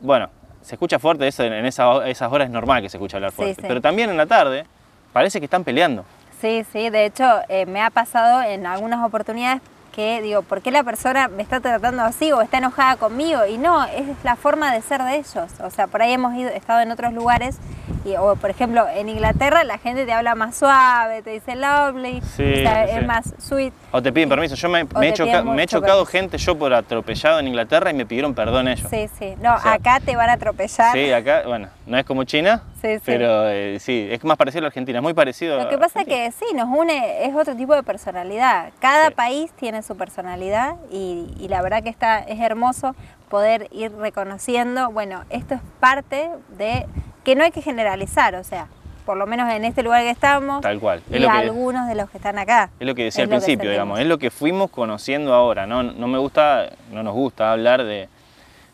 Bueno, 0.00 0.28
se 0.60 0.74
escucha 0.74 0.98
fuerte, 0.98 1.26
eso, 1.26 1.42
en 1.44 1.64
esa- 1.66 2.06
esas 2.08 2.30
horas 2.32 2.46
es 2.48 2.52
normal 2.52 2.82
que 2.82 2.88
se 2.88 2.96
escuche 2.96 3.16
hablar 3.16 3.30
Sí, 3.30 3.36
fuerte. 3.36 3.62
sí. 3.62 3.68
Pero 3.68 3.80
también 3.80 4.10
en 4.10 4.16
la 4.16 4.26
tarde 4.26 4.64
parece 5.12 5.38
que 5.40 5.44
están 5.46 5.64
peleando. 5.64 6.04
Sí, 6.40 6.64
sí, 6.72 6.90
de 6.90 7.06
hecho 7.06 7.24
eh, 7.48 7.64
me 7.66 7.80
ha 7.82 7.88
pasado 7.90 8.42
en 8.42 8.66
algunas 8.66 9.02
oportunidades 9.04 9.62
que 9.96 10.20
digo, 10.20 10.42
¿por 10.42 10.60
qué 10.60 10.70
la 10.70 10.84
persona 10.84 11.26
me 11.28 11.42
está 11.42 11.58
tratando 11.60 12.02
así 12.02 12.30
o 12.30 12.42
está 12.42 12.58
enojada 12.58 12.96
conmigo? 12.96 13.46
Y 13.46 13.56
no, 13.56 13.82
es 13.86 14.04
la 14.24 14.36
forma 14.36 14.70
de 14.72 14.82
ser 14.82 15.02
de 15.02 15.16
ellos. 15.16 15.50
O 15.64 15.70
sea, 15.70 15.86
por 15.86 16.02
ahí 16.02 16.12
hemos 16.12 16.34
ido, 16.34 16.50
estado 16.50 16.80
en 16.82 16.90
otros 16.90 17.14
lugares, 17.14 17.56
y, 18.04 18.14
o 18.16 18.36
por 18.36 18.50
ejemplo 18.50 18.86
en 18.88 19.08
Inglaterra 19.08 19.64
la 19.64 19.78
gente 19.78 20.04
te 20.04 20.12
habla 20.12 20.34
más 20.34 20.54
suave, 20.56 21.22
te 21.22 21.30
dice 21.30 21.56
lovely, 21.56 22.20
Sí, 22.36 22.42
o 22.42 22.56
sea, 22.62 22.86
sí, 22.86 22.92
es 22.94 23.06
más 23.06 23.34
sweet. 23.38 23.72
O 23.90 24.02
te 24.02 24.12
piden 24.12 24.28
permiso. 24.28 24.54
Yo 24.54 24.68
me, 24.68 24.80
he, 24.80 25.12
choca- 25.14 25.42
me 25.42 25.62
he 25.62 25.66
chocado 25.66 26.04
permiso. 26.04 26.06
gente 26.12 26.38
yo 26.38 26.56
por 26.58 26.74
atropellado 26.74 27.38
en 27.40 27.48
Inglaterra 27.48 27.90
y 27.90 27.94
me 27.94 28.04
pidieron 28.04 28.34
perdón 28.34 28.68
ellos. 28.68 28.88
Sí, 28.90 29.08
sí. 29.18 29.34
No, 29.40 29.54
O 29.54 29.60
sea, 29.60 29.72
acá 29.72 29.98
te 30.00 30.14
van 30.14 30.28
a 30.28 30.34
atropellar. 30.34 30.92
Sí, 30.92 31.10
acá, 31.10 31.42
bueno, 31.46 31.68
no 31.86 31.96
es 31.96 32.04
como 32.04 32.22
China, 32.24 32.62
Sí, 32.86 32.94
sí. 32.96 33.02
pero 33.06 33.48
eh, 33.50 33.78
sí, 33.80 34.08
es 34.10 34.22
más 34.24 34.36
parecido 34.36 34.60
a 34.60 34.62
la 34.62 34.66
Argentina, 34.68 34.98
es 34.98 35.02
muy 35.02 35.14
parecido 35.14 35.56
Lo 35.62 35.68
que 35.68 35.78
pasa 35.78 36.00
es 36.00 36.06
que 36.06 36.30
sí, 36.32 36.44
nos 36.54 36.68
une, 36.68 37.24
es 37.26 37.34
otro 37.34 37.54
tipo 37.56 37.74
de 37.74 37.82
personalidad. 37.82 38.70
Cada 38.78 39.08
Sí. 39.08 39.14
país 39.14 39.52
tiene 39.52 39.82
su 39.82 39.96
personalidad 39.96 40.76
y, 40.90 41.26
y 41.38 41.48
la 41.48 41.62
verdad 41.62 41.82
que 41.82 41.88
está, 41.90 42.18
es 42.20 42.40
hermoso 42.40 42.94
poder 43.28 43.68
ir 43.72 43.92
reconociendo, 43.96 44.90
bueno, 44.90 45.24
esto 45.30 45.54
es 45.54 45.60
parte 45.80 46.28
de 46.58 46.86
que 47.24 47.34
no 47.34 47.44
hay 47.44 47.50
que 47.50 47.62
generalizar, 47.62 48.34
o 48.36 48.44
sea, 48.44 48.68
por 49.04 49.16
lo 49.16 49.26
menos 49.26 49.52
en 49.52 49.64
este 49.64 49.82
lugar 49.84 50.02
que 50.02 50.10
estamos 50.10 50.60
Tal 50.62 50.80
cual. 50.80 51.00
Es 51.10 51.16
y 51.16 51.20
lo 51.20 51.28
que- 51.28 51.36
algunos 51.36 51.88
de 51.88 51.94
los 51.94 52.10
que 52.10 52.18
están 52.18 52.38
acá. 52.38 52.70
Es 52.80 52.86
lo 52.86 52.94
que 52.94 53.04
decía 53.04 53.24
Es 53.24 53.30
al 53.30 53.36
principio, 53.38 53.70
digamos, 53.70 54.00
es 54.00 54.06
lo 54.06 54.18
que 54.18 54.30
fuimos 54.30 54.70
conociendo 54.70 55.32
ahora. 55.32 55.66
No, 55.66 55.82
no 55.84 56.08
me 56.08 56.18
gusta, 56.18 56.70
no 56.92 57.02
nos 57.04 57.14
gusta 57.14 57.52
hablar 57.52 57.84
de, 57.84 58.08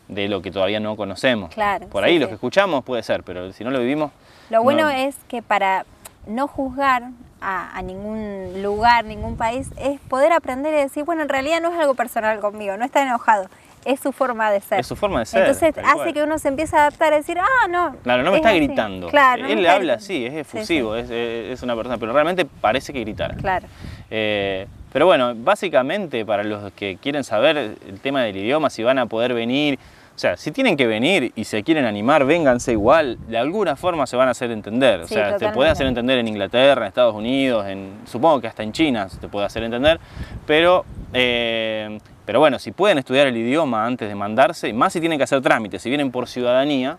de 0.07 0.27
lo 0.27 0.41
que 0.41 0.51
todavía 0.51 0.79
no 0.79 0.95
conocemos. 0.95 1.53
Claro, 1.53 1.87
Por 1.87 2.03
sí, 2.03 2.09
ahí 2.09 2.13
sí. 2.15 2.19
lo 2.19 2.27
que 2.27 2.33
escuchamos 2.35 2.83
puede 2.83 3.03
ser, 3.03 3.23
pero 3.23 3.51
si 3.53 3.63
no 3.63 3.71
lo 3.71 3.79
vivimos. 3.79 4.11
Lo 4.49 4.61
bueno 4.63 4.83
no. 4.83 4.89
es 4.89 5.15
que 5.27 5.41
para 5.41 5.85
no 6.27 6.47
juzgar 6.47 7.03
a, 7.41 7.77
a 7.77 7.81
ningún 7.81 8.61
lugar, 8.61 9.05
ningún 9.05 9.35
país, 9.37 9.69
es 9.77 9.99
poder 10.01 10.31
aprender 10.33 10.73
y 10.73 10.77
decir, 10.77 11.03
bueno, 11.03 11.21
en 11.23 11.29
realidad 11.29 11.61
no 11.61 11.73
es 11.73 11.79
algo 11.79 11.95
personal 11.95 12.39
conmigo, 12.39 12.77
no 12.77 12.85
está 12.85 13.01
enojado, 13.03 13.49
es 13.85 13.99
su 13.99 14.13
forma 14.13 14.49
de 14.51 14.61
ser. 14.61 14.79
Es 14.79 14.87
su 14.87 14.95
forma 14.95 15.19
de 15.19 15.25
ser, 15.25 15.41
Entonces 15.41 15.73
hace 15.83 15.93
cual. 15.95 16.13
que 16.13 16.23
uno 16.23 16.37
se 16.37 16.47
empiece 16.47 16.75
a 16.77 16.81
adaptar 16.87 17.11
a 17.13 17.17
decir, 17.17 17.37
ah, 17.39 17.67
no. 17.69 17.95
Claro, 18.03 18.23
no 18.23 18.31
me 18.31 18.37
es 18.37 18.41
está 18.41 18.49
así". 18.51 18.59
gritando. 18.59 19.07
Claro, 19.09 19.41
no 19.41 19.47
me 19.49 19.53
Él 19.53 19.59
está 19.59 19.73
habla 19.75 19.93
así, 19.95 20.25
es 20.25 20.31
Sí, 20.33 20.39
efusivo, 20.39 20.93
sí, 20.95 21.01
Es, 21.01 21.09
es- 21.09 21.53
es 21.53 21.63
una 21.63 21.75
persona, 21.75 21.97
pero 21.97 22.13
realmente 22.13 22.45
parece 22.45 22.93
que 22.93 23.01
gritara. 23.01 23.35
Claro. 23.35 23.67
Eh, 24.09 24.67
pero 24.93 25.05
bueno, 25.07 25.33
básicamente 25.35 26.23
para 26.25 26.43
los 26.43 26.71
que 26.73 26.97
quieren 27.01 27.23
saber 27.23 27.57
el 27.57 27.99
tema 28.01 28.21
del 28.23 28.37
idioma, 28.37 28.69
si 28.69 28.83
van 28.83 28.99
a 28.99 29.07
poder 29.07 29.33
venir, 29.33 29.79
o 30.15 30.19
sea, 30.19 30.37
si 30.37 30.51
tienen 30.51 30.77
que 30.77 30.85
venir 30.85 31.31
y 31.35 31.43
se 31.45 31.63
quieren 31.63 31.85
animar, 31.85 32.23
vénganse 32.25 32.71
igual, 32.73 33.17
de 33.27 33.37
alguna 33.37 33.75
forma 33.75 34.05
se 34.05 34.15
van 34.15 34.27
a 34.27 34.31
hacer 34.31 34.51
entender. 34.51 35.01
O 35.01 35.07
Sí, 35.07 35.15
sea, 35.15 35.23
te 35.25 35.31
totalmente. 35.33 35.55
puede 35.57 35.69
hacer 35.71 35.87
entender 35.87 36.19
en 36.19 36.27
Inglaterra, 36.27 36.83
en 36.83 36.87
Estados 36.89 37.15
Unidos, 37.15 37.65
en, 37.65 37.93
supongo 38.05 38.39
que 38.39 38.47
hasta 38.47 38.61
en 38.61 38.71
China 38.71 39.09
se 39.09 39.17
te 39.17 39.27
puede 39.27 39.47
hacer 39.47 39.63
entender, 39.63 39.99
pero, 40.45 40.85
eh, 41.13 41.97
pero 42.25 42.39
bueno, 42.39 42.59
si 42.59 42.71
pueden 42.71 42.99
estudiar 42.99 43.25
el 43.25 43.35
idioma 43.35 43.85
antes 43.87 44.07
de 44.07 44.13
mandarse, 44.15 44.71
más 44.71 44.93
si 44.93 44.99
tienen 44.99 45.17
que 45.17 45.23
hacer 45.23 45.41
trámites, 45.41 45.81
si 45.81 45.89
vienen 45.89 46.11
por 46.11 46.27
ciudadanía, 46.27 46.97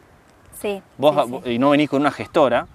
Sí. 0.60 0.82
vos 0.98 1.14
sí, 1.26 1.40
sí. 1.44 1.50
y 1.52 1.58
no 1.58 1.70
venís 1.70 1.88
con 1.90 2.00
una 2.00 2.10
gestora, 2.10 2.66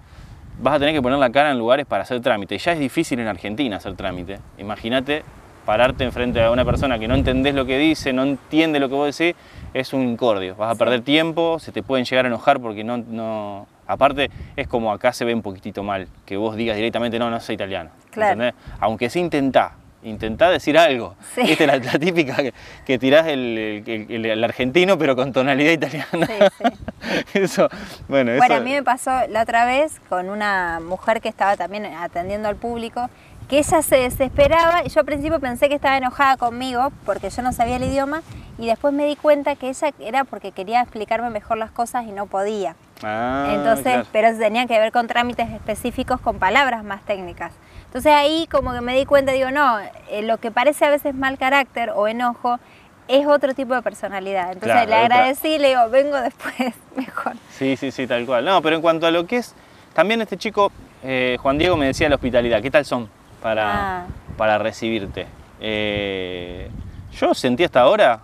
vas 0.62 0.74
a 0.74 0.78
tener 0.78 0.94
que 0.94 1.02
poner 1.02 1.18
la 1.18 1.30
cara 1.30 1.50
en 1.50 1.58
lugares 1.58 1.86
para 1.86 2.02
hacer 2.02 2.20
trámite. 2.20 2.56
Ya 2.58 2.72
es 2.72 2.78
difícil 2.78 3.18
en 3.20 3.26
Argentina 3.26 3.76
hacer 3.76 3.94
trámite. 3.94 4.38
Imagínate 4.58 5.22
pararte 5.64 6.04
enfrente 6.04 6.42
a 6.42 6.50
una 6.50 6.64
persona 6.64 6.98
que 6.98 7.06
no 7.06 7.14
entendés 7.14 7.54
lo 7.54 7.66
que 7.66 7.78
dice, 7.78 8.12
no 8.12 8.22
entiende 8.22 8.80
lo 8.80 8.88
que 8.88 8.94
vos 8.94 9.16
decís, 9.16 9.36
es 9.74 9.92
un 9.92 10.02
incordio. 10.02 10.56
Vas 10.56 10.74
a 10.74 10.78
perder 10.78 11.02
tiempo, 11.02 11.58
se 11.58 11.70
te 11.70 11.82
pueden 11.82 12.04
llegar 12.04 12.24
a 12.24 12.28
enojar 12.28 12.60
porque 12.60 12.82
no, 12.82 12.96
no 12.96 13.66
Aparte, 13.90 14.30
es 14.54 14.68
como 14.68 14.92
acá 14.92 15.12
se 15.12 15.24
ve 15.24 15.34
un 15.34 15.42
poquitito 15.42 15.82
mal, 15.82 16.06
que 16.24 16.36
vos 16.36 16.54
digas 16.54 16.76
directamente, 16.76 17.18
no, 17.18 17.28
no 17.28 17.40
soy 17.40 17.56
italiano. 17.56 17.90
Claro. 18.12 18.34
¿entendés? 18.34 18.54
Aunque 18.78 19.10
sí 19.10 19.18
intentá, 19.18 19.72
intentá 20.02 20.48
decir 20.50 20.78
algo. 20.78 21.14
Sí. 21.34 21.42
Esta 21.42 21.64
es 21.64 21.66
la, 21.84 21.92
la 21.92 21.98
típica 21.98 22.36
que, 22.36 22.54
que 22.86 22.98
tirás 22.98 23.26
el, 23.26 23.82
el- 23.86 24.06
el- 24.10 24.26
el 24.26 24.44
argentino, 24.44 24.96
pero 24.98 25.14
con 25.16 25.32
tonalidad 25.32 25.72
italiana. 25.72 26.26
Sí, 26.26 26.32
sí. 26.58 27.14
eso, 27.34 27.68
bueno, 28.08 28.32
Bueno, 28.36 28.44
eso. 28.44 28.54
a 28.54 28.60
mí 28.60 28.72
me 28.72 28.82
pasó 28.82 29.10
la 29.28 29.42
otra 29.42 29.64
vez 29.64 30.00
con 30.08 30.28
una 30.30 30.80
mujer 30.80 31.20
que 31.20 31.28
estaba 31.28 31.56
también 31.56 31.84
atendiendo 31.86 32.48
al 32.48 32.56
público, 32.56 33.08
que 33.48 33.58
ella 33.58 33.82
se 33.82 33.96
desesperaba 33.96 34.82
y 34.84 34.90
yo 34.90 35.00
al 35.00 35.06
principio 35.06 35.40
pensé 35.40 35.68
que 35.68 35.74
estaba 35.74 35.96
enojada 35.96 36.36
conmigo 36.36 36.92
porque 37.04 37.30
yo 37.30 37.42
no 37.42 37.52
sabía 37.52 37.76
el 37.76 37.82
idioma 37.84 38.22
y 38.58 38.66
después 38.66 38.94
me 38.94 39.04
di 39.06 39.16
cuenta 39.16 39.56
que 39.56 39.68
ella 39.70 39.90
era 39.98 40.24
porque 40.24 40.52
quería 40.52 40.80
explicarme 40.82 41.30
mejor 41.30 41.58
las 41.58 41.70
cosas 41.72 42.06
y 42.06 42.12
no 42.12 42.26
podía. 42.26 42.76
Ah, 43.02 43.48
Entonces, 43.54 43.84
claro. 43.84 44.06
pero 44.12 44.38
tenía 44.38 44.66
que 44.66 44.78
ver 44.78 44.92
con 44.92 45.06
trámites 45.08 45.50
específicos 45.50 46.20
con 46.20 46.38
palabras 46.38 46.84
más 46.84 47.02
técnicas. 47.04 47.52
Entonces 47.90 48.12
ahí 48.12 48.46
como 48.48 48.72
que 48.72 48.80
me 48.82 48.94
di 48.96 49.04
cuenta, 49.04 49.32
digo, 49.32 49.50
no, 49.50 49.80
eh, 49.80 50.22
lo 50.22 50.38
que 50.38 50.52
parece 50.52 50.84
a 50.84 50.90
veces 50.90 51.12
mal 51.12 51.38
carácter 51.38 51.90
o 51.92 52.06
enojo 52.06 52.60
es 53.08 53.26
otro 53.26 53.52
tipo 53.52 53.74
de 53.74 53.82
personalidad. 53.82 54.52
Entonces 54.52 54.70
Claro, 54.70 54.88
le 54.90 54.94
agradecí 54.94 55.48
y 55.54 55.58
le 55.58 55.70
digo, 55.70 55.90
vengo 55.90 56.20
después 56.20 56.54
mejor. 56.96 57.32
Sí, 57.50 57.76
sí, 57.76 57.90
sí, 57.90 58.06
tal 58.06 58.24
cual. 58.26 58.44
No, 58.44 58.62
pero 58.62 58.76
en 58.76 58.82
cuanto 58.82 59.08
a 59.08 59.10
lo 59.10 59.26
que 59.26 59.38
es, 59.38 59.56
también 59.92 60.22
este 60.22 60.36
chico, 60.36 60.70
eh, 61.02 61.36
Juan 61.42 61.58
Diego, 61.58 61.76
me 61.76 61.86
decía 61.86 62.08
la 62.08 62.14
hospitalidad. 62.14 62.62
¿Qué 62.62 62.70
tal 62.70 62.84
son 62.84 63.08
para, 63.42 64.02
Ah. 64.02 64.06
para 64.36 64.56
recibirte? 64.58 65.26
Eh, 65.60 66.70
yo 67.12 67.34
sentí 67.34 67.64
hasta 67.64 67.80
ahora 67.80 68.20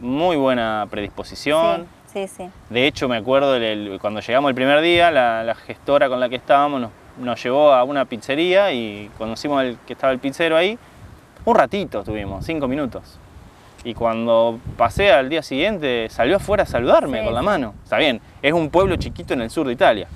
muy 0.00 0.36
buena 0.36 0.86
predisposición. 0.90 1.86
Sí, 2.10 2.26
sí, 2.26 2.34
sí. 2.44 2.50
De 2.70 2.86
hecho, 2.86 3.06
me 3.06 3.18
acuerdo 3.18 3.58
cuando 4.00 4.20
llegamos 4.20 4.48
el 4.48 4.54
primer 4.54 4.80
día, 4.80 5.10
la, 5.10 5.44
la 5.44 5.54
gestora 5.54 6.08
con 6.08 6.20
la 6.20 6.30
que 6.30 6.36
estábamos 6.36 6.80
nos, 6.80 6.90
nos 7.18 7.42
llevó 7.42 7.72
a 7.72 7.84
una 7.84 8.04
pizzería 8.04 8.72
y 8.72 9.10
conocimos 9.18 9.60
al 9.60 9.78
que 9.86 9.92
estaba 9.92 10.12
el 10.12 10.18
pizzero 10.18 10.56
ahí. 10.56 10.78
Un 11.44 11.54
ratito 11.54 12.00
estuvimos, 12.00 12.44
cinco 12.44 12.66
minutos. 12.68 13.18
Y 13.84 13.92
cuando 13.92 14.58
pasé 14.78 15.12
al 15.12 15.28
día 15.28 15.42
siguiente, 15.42 16.08
salió 16.08 16.36
afuera 16.36 16.62
a 16.62 16.66
saludarme 16.66 17.18
Sí, 17.18 17.24
con 17.26 17.34
la 17.34 17.42
mano. 17.42 17.74
Está 17.84 17.98
bien, 17.98 18.20
es 18.40 18.52
un 18.54 18.70
pueblo 18.70 18.96
chiquito 18.96 19.34
en 19.34 19.42
el 19.42 19.50
sur 19.50 19.66
de 19.66 19.74
Italia. 19.74 20.08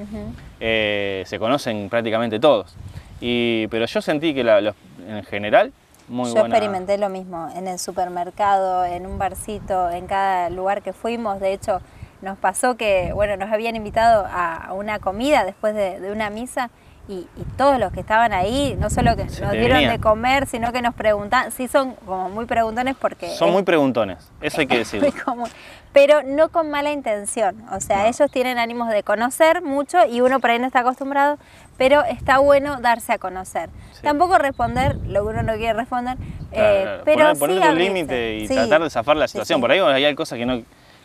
Eh, 0.60 1.22
se 1.26 1.38
conocen 1.38 1.88
prácticamente 1.90 2.40
todos. 2.40 2.74
Y, 3.20 3.66
pero 3.68 3.84
yo 3.86 4.00
sentí 4.00 4.32
que 4.34 4.42
la- 4.44 4.60
los- 4.60 4.74
en 5.06 5.22
general, 5.24 5.72
muy 6.08 6.28
Yo 6.28 6.34
buena. 6.40 6.48
experimenté 6.48 6.96
lo 6.98 7.10
mismo 7.10 7.50
en 7.54 7.68
el 7.68 7.78
supermercado, 7.78 8.84
en 8.86 9.04
un 9.06 9.18
barcito, 9.18 9.90
en 9.90 10.06
cada 10.06 10.48
lugar 10.50 10.80
que 10.82 10.92
fuimos. 10.94 11.38
De 11.38 11.52
hecho, 11.52 11.80
nos 12.22 12.38
pasó 12.38 12.76
que, 12.76 13.12
bueno, 13.12 13.36
nos 13.36 13.52
habían 13.52 13.76
invitado 13.76 14.24
a 14.26 14.54
a 14.68 14.72
una 14.72 14.98
comida 14.98 15.44
después 15.44 15.74
de, 15.74 16.00
de 16.00 16.10
una 16.10 16.30
misa 16.30 16.70
y, 17.08 17.26
y 17.36 17.42
todos 17.56 17.78
los 17.78 17.90
que 17.92 18.00
estaban 18.00 18.32
ahí, 18.32 18.76
no 18.78 18.90
solo 18.90 19.16
que 19.16 19.28
Se 19.30 19.40
nos 19.42 19.52
dieron 19.52 19.78
de 19.88 19.98
comer, 19.98 20.46
sino 20.46 20.72
que 20.72 20.82
nos 20.82 20.94
preguntan, 20.94 21.50
sí 21.52 21.66
son 21.66 21.94
como 21.94 22.28
muy 22.28 22.44
preguntones 22.44 22.96
porque... 23.00 23.28
Son 23.30 23.48
es- 23.48 23.54
muy 23.54 23.62
preguntones, 23.62 24.30
eso 24.42 24.60
hay 24.60 24.66
que 24.66 24.78
decirlo. 24.84 25.08
muy 25.10 25.18
común, 25.20 25.48
pero 25.92 26.22
no 26.22 26.50
con 26.50 26.70
mala 26.70 26.92
intención. 26.92 27.64
O 27.72 27.80
sea, 27.80 28.02
No. 28.02 28.08
ellos 28.08 28.30
tienen 28.30 28.58
ánimos 28.58 28.88
de 28.90 29.02
conocer 29.02 29.62
mucho 29.62 30.04
y 30.06 30.20
uno 30.20 30.38
por 30.38 30.50
ahí 30.50 30.58
no 30.58 30.66
está 30.66 30.80
acostumbrado, 30.80 31.38
pero 31.78 32.04
está 32.04 32.38
bueno 32.38 32.78
darse 32.80 33.14
a 33.14 33.18
conocer. 33.18 33.70
Sí. 33.92 34.02
Tampoco 34.02 34.36
responder 34.38 34.96
lo 35.06 35.22
que 35.22 35.28
uno 35.30 35.42
no 35.42 35.54
quiere 35.54 35.72
responder, 35.72 36.16
Claro, 36.52 36.74
eh, 36.74 36.82
claro. 36.82 37.02
pero 37.04 37.18
Poner, 37.18 37.34
sí 37.36 37.40
poner 37.40 37.56
tu 37.60 37.62
abrirse. 37.68 37.84
límite 37.94 38.34
y 38.36 38.48
Sí, 38.48 38.54
tratar 38.54 38.82
de 38.82 38.90
zafar 38.90 39.16
la 39.16 39.28
situación. 39.28 39.60
Por 39.60 39.70
ahí 39.72 39.80
hay 40.04 40.14
cosas 40.14 40.38
que 40.38 40.44
no, 40.46 40.62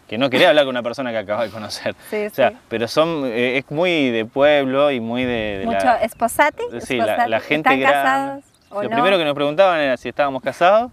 que 0.07 0.17
no 0.17 0.29
querés 0.29 0.47
hablar 0.47 0.65
con 0.65 0.71
una 0.71 0.83
persona 0.83 1.11
que 1.11 1.17
acabas 1.17 1.45
de 1.45 1.51
conocer. 1.51 1.95
Sí, 2.09 2.25
o 2.25 2.29
sea, 2.29 2.49
sí. 2.51 2.57
pero 2.69 2.87
son, 2.87 3.23
eh, 3.25 3.57
es 3.57 3.71
muy 3.71 4.09
de 4.11 4.25
pueblo 4.25 4.91
y 4.91 4.99
muy 4.99 5.23
de, 5.23 5.59
de 5.59 5.65
Mucho 5.65 5.85
la, 5.85 5.97
esposati, 5.97 6.63
sí, 6.81 6.97
la, 6.97 7.27
la 7.27 7.39
gente 7.39 7.69
¿Están 7.69 7.79
grande. 7.79 7.93
casados 8.03 8.43
o 8.69 8.83
Lo 8.83 8.89
no? 8.89 8.95
primero 8.95 9.17
que 9.17 9.25
nos 9.25 9.33
preguntaban 9.35 9.79
era 9.79 9.97
si 9.97 10.09
estábamos 10.09 10.41
casados, 10.41 10.91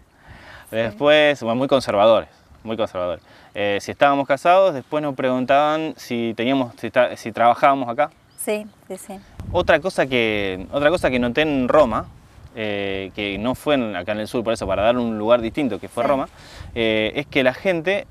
después, 0.70 1.42
bueno, 1.42 1.56
muy 1.56 1.68
conservadores, 1.68 2.28
muy 2.62 2.76
conservadores. 2.76 3.22
Eh, 3.54 3.78
si 3.80 3.90
estábamos 3.90 4.26
casados, 4.28 4.74
después 4.74 5.02
nos 5.02 5.14
preguntaban 5.14 5.94
si 5.96 6.34
teníamos, 6.36 6.72
si, 7.16 7.32
trabajábamos 7.32 7.88
acá. 7.88 8.10
Sí, 8.36 8.66
sí, 8.88 8.96
sí. 8.96 9.18
Otra 9.52 9.80
cosa 9.80 10.06
que, 10.06 10.66
otra 10.72 10.88
cosa 10.90 11.10
que 11.10 11.18
noté 11.18 11.42
en 11.42 11.66
Roma, 11.68 12.06
eh, 12.54 13.10
que 13.14 13.38
no 13.38 13.54
fue 13.54 13.74
en- 13.74 13.96
acá 13.96 14.12
en 14.12 14.20
el 14.20 14.28
sur, 14.28 14.42
por 14.44 14.52
eso, 14.52 14.66
para 14.66 14.82
dar 14.82 14.96
un 14.96 15.18
lugar 15.18 15.40
distinto 15.40 15.78
que 15.80 15.88
fue 15.88 16.04
Sí. 16.04 16.08
Roma, 16.08 16.28
eh, 16.74 17.12
es 17.16 17.26
que 17.26 17.42
la 17.42 17.54
gente 17.54 18.06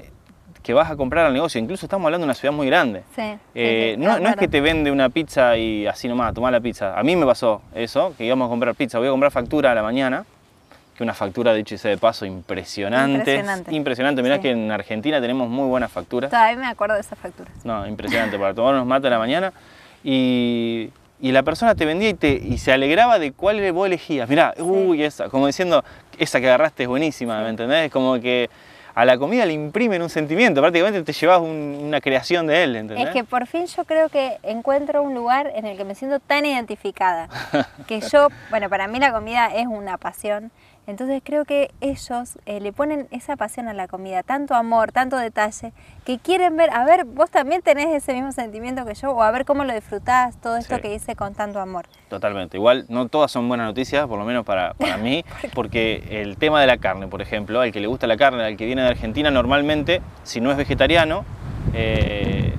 que 0.63 0.73
vas 0.73 0.91
a 0.91 0.95
comprar 0.95 1.25
al 1.25 1.33
negocio, 1.33 1.59
incluso 1.59 1.85
estamos 1.85 2.05
hablando 2.05 2.25
de 2.25 2.29
una 2.29 2.33
ciudad 2.33 2.53
muy 2.53 2.67
grande, 2.67 3.03
Sí, 3.15 3.21
eh, 3.55 3.95
sí, 3.95 4.01
sí, 4.01 4.07
no, 4.07 4.19
no 4.19 4.29
es 4.29 4.35
que 4.35 4.47
te 4.47 4.61
vende 4.61 4.91
una 4.91 5.09
pizza 5.09 5.57
y 5.57 5.87
así 5.87 6.07
nomás, 6.07 6.33
tomá 6.33 6.51
la 6.51 6.59
pizza. 6.59 6.97
A 6.99 7.03
mí 7.03 7.15
me 7.15 7.25
pasó 7.25 7.61
eso, 7.73 8.13
que 8.17 8.25
íbamos 8.25 8.47
a 8.47 8.49
comprar 8.49 8.75
pizza, 8.75 8.99
voy 8.99 9.07
a 9.07 9.11
comprar 9.11 9.31
factura 9.31 9.71
a 9.71 9.75
la 9.75 9.83
mañana, 9.83 10.25
que 10.97 11.03
una 11.03 11.13
factura, 11.13 11.53
dicho 11.53 11.75
y 11.75 11.77
sea 11.77 11.91
de 11.91 11.97
paso, 11.97 12.25
impresionante. 12.25 13.19
Impresionante. 13.19 13.73
Impresionante, 13.73 14.21
mirá 14.21 14.41
que 14.41 14.51
en 14.51 14.69
Argentina 14.69 15.21
tenemos 15.21 15.47
muy 15.47 15.67
buenas 15.69 15.89
facturas. 15.89 16.29
Todavía 16.29 16.57
me 16.57 16.67
acuerdo 16.67 16.95
de 16.95 17.01
esas 17.01 17.17
facturas. 17.17 17.53
No, 17.63 17.87
impresionante, 17.87 18.37
para 18.37 18.53
tomar 18.53 18.73
unos 18.73 18.85
mates 18.85 19.07
a 19.07 19.11
la 19.11 19.19
mañana. 19.19 19.53
Y, 20.03 20.89
y 21.21 21.31
la 21.31 21.43
persona 21.43 21.73
te 21.73 21.85
vendía 21.85 22.09
y, 22.09 22.15
te, 22.15 22.33
y 22.33 22.57
se 22.57 22.73
alegraba 22.73 23.17
de 23.17 23.31
cuál 23.31 23.71
vos 23.71 23.87
elegías. 23.87 24.27
Mirá, 24.27 24.53
uy, 24.59 25.03
esa, 25.03 25.29
como 25.29 25.47
diciendo, 25.47 25.85
esa 26.17 26.41
que 26.41 26.47
agarraste 26.47 26.83
es 26.83 26.89
buenísima, 26.89 27.41
¿me 27.43 27.49
entendés? 27.49 27.85
Es 27.85 27.91
como 27.93 28.19
que 28.19 28.49
a 29.01 29.05
la 29.05 29.17
comida 29.17 29.45
le 29.45 29.53
imprimen 29.53 30.01
un 30.01 30.09
sentimiento, 30.09 30.59
prácticamente 30.61 31.01
te 31.03 31.13
llevas 31.13 31.39
un- 31.39 31.79
una 31.81 32.01
creación 32.01 32.47
de 32.47 32.63
él, 32.63 32.75
¿entendés? 32.75 33.07
Es 33.07 33.13
que 33.13 33.23
por 33.23 33.47
fin 33.47 33.65
yo 33.65 33.85
creo 33.85 34.09
que 34.09 34.37
encuentro 34.43 35.01
un 35.03 35.13
lugar 35.13 35.51
en 35.55 35.65
el 35.65 35.77
que 35.77 35.85
me 35.85 35.95
siento 35.95 36.19
tan 36.19 36.45
identificada. 36.45 37.29
Que 37.87 38.01
yo, 38.01 38.27
bueno, 38.49 38.69
para 38.69 38.87
mí 38.87 38.99
la 38.99 39.11
comida 39.11 39.47
es 39.55 39.67
una 39.67 39.97
pasión. 39.97 40.51
Entonces 40.89 41.21
creo 41.23 41.45
que 41.45 41.69
ellos 41.81 42.39
eh, 42.47 42.59
le 42.59 42.73
ponen 42.73 43.07
esa 43.11 43.35
pasión 43.35 43.67
a 43.67 43.73
la 43.73 43.87
comida, 43.87 44.23
tanto 44.23 44.55
amor, 44.55 44.91
tanto 44.91 45.17
detalle, 45.17 45.71
que 46.03 46.17
quieren 46.17 46.57
ver, 46.57 46.71
a 46.71 46.83
ver, 46.83 47.05
vos 47.05 47.29
también 47.29 47.61
tenés 47.61 47.89
ese 47.89 48.15
mismo 48.15 48.31
sentimiento 48.31 48.83
que 48.85 48.95
yo, 48.95 49.11
o 49.11 49.21
a 49.21 49.29
ver 49.29 49.45
cómo 49.45 49.63
lo 49.65 49.73
disfrutás, 49.75 50.41
todo 50.41 50.57
esto 50.57 50.77
Sí. 50.77 50.81
que 50.81 50.95
hice 50.95 51.15
con 51.15 51.35
tanto 51.35 51.59
amor. 51.59 51.85
Totalmente. 52.09 52.57
Igual 52.57 52.85
no 52.89 53.07
todas 53.07 53.29
son 53.31 53.47
buenas 53.47 53.67
noticias, 53.67 54.07
por 54.07 54.17
lo 54.17 54.25
menos 54.25 54.43
para, 54.43 54.73
para 54.73 54.97
mí, 54.97 55.23
porque 55.53 56.03
el 56.09 56.37
tema 56.37 56.59
de 56.59 56.65
la 56.65 56.77
carne, 56.77 57.07
por 57.07 57.21
ejemplo, 57.21 57.61
al 57.61 57.71
que 57.71 57.79
le 57.81 57.85
gusta 57.85 58.07
la 58.07 58.17
carne, 58.17 58.43
al 58.43 58.57
que 58.57 58.65
viene 58.65 58.81
de 58.81 58.87
Argentina, 58.87 59.29
normalmente, 59.29 60.01
si 60.23 60.41
no 60.41 60.49
es 60.49 60.57
vegetariano, 60.57 61.23
eh, 61.75 62.55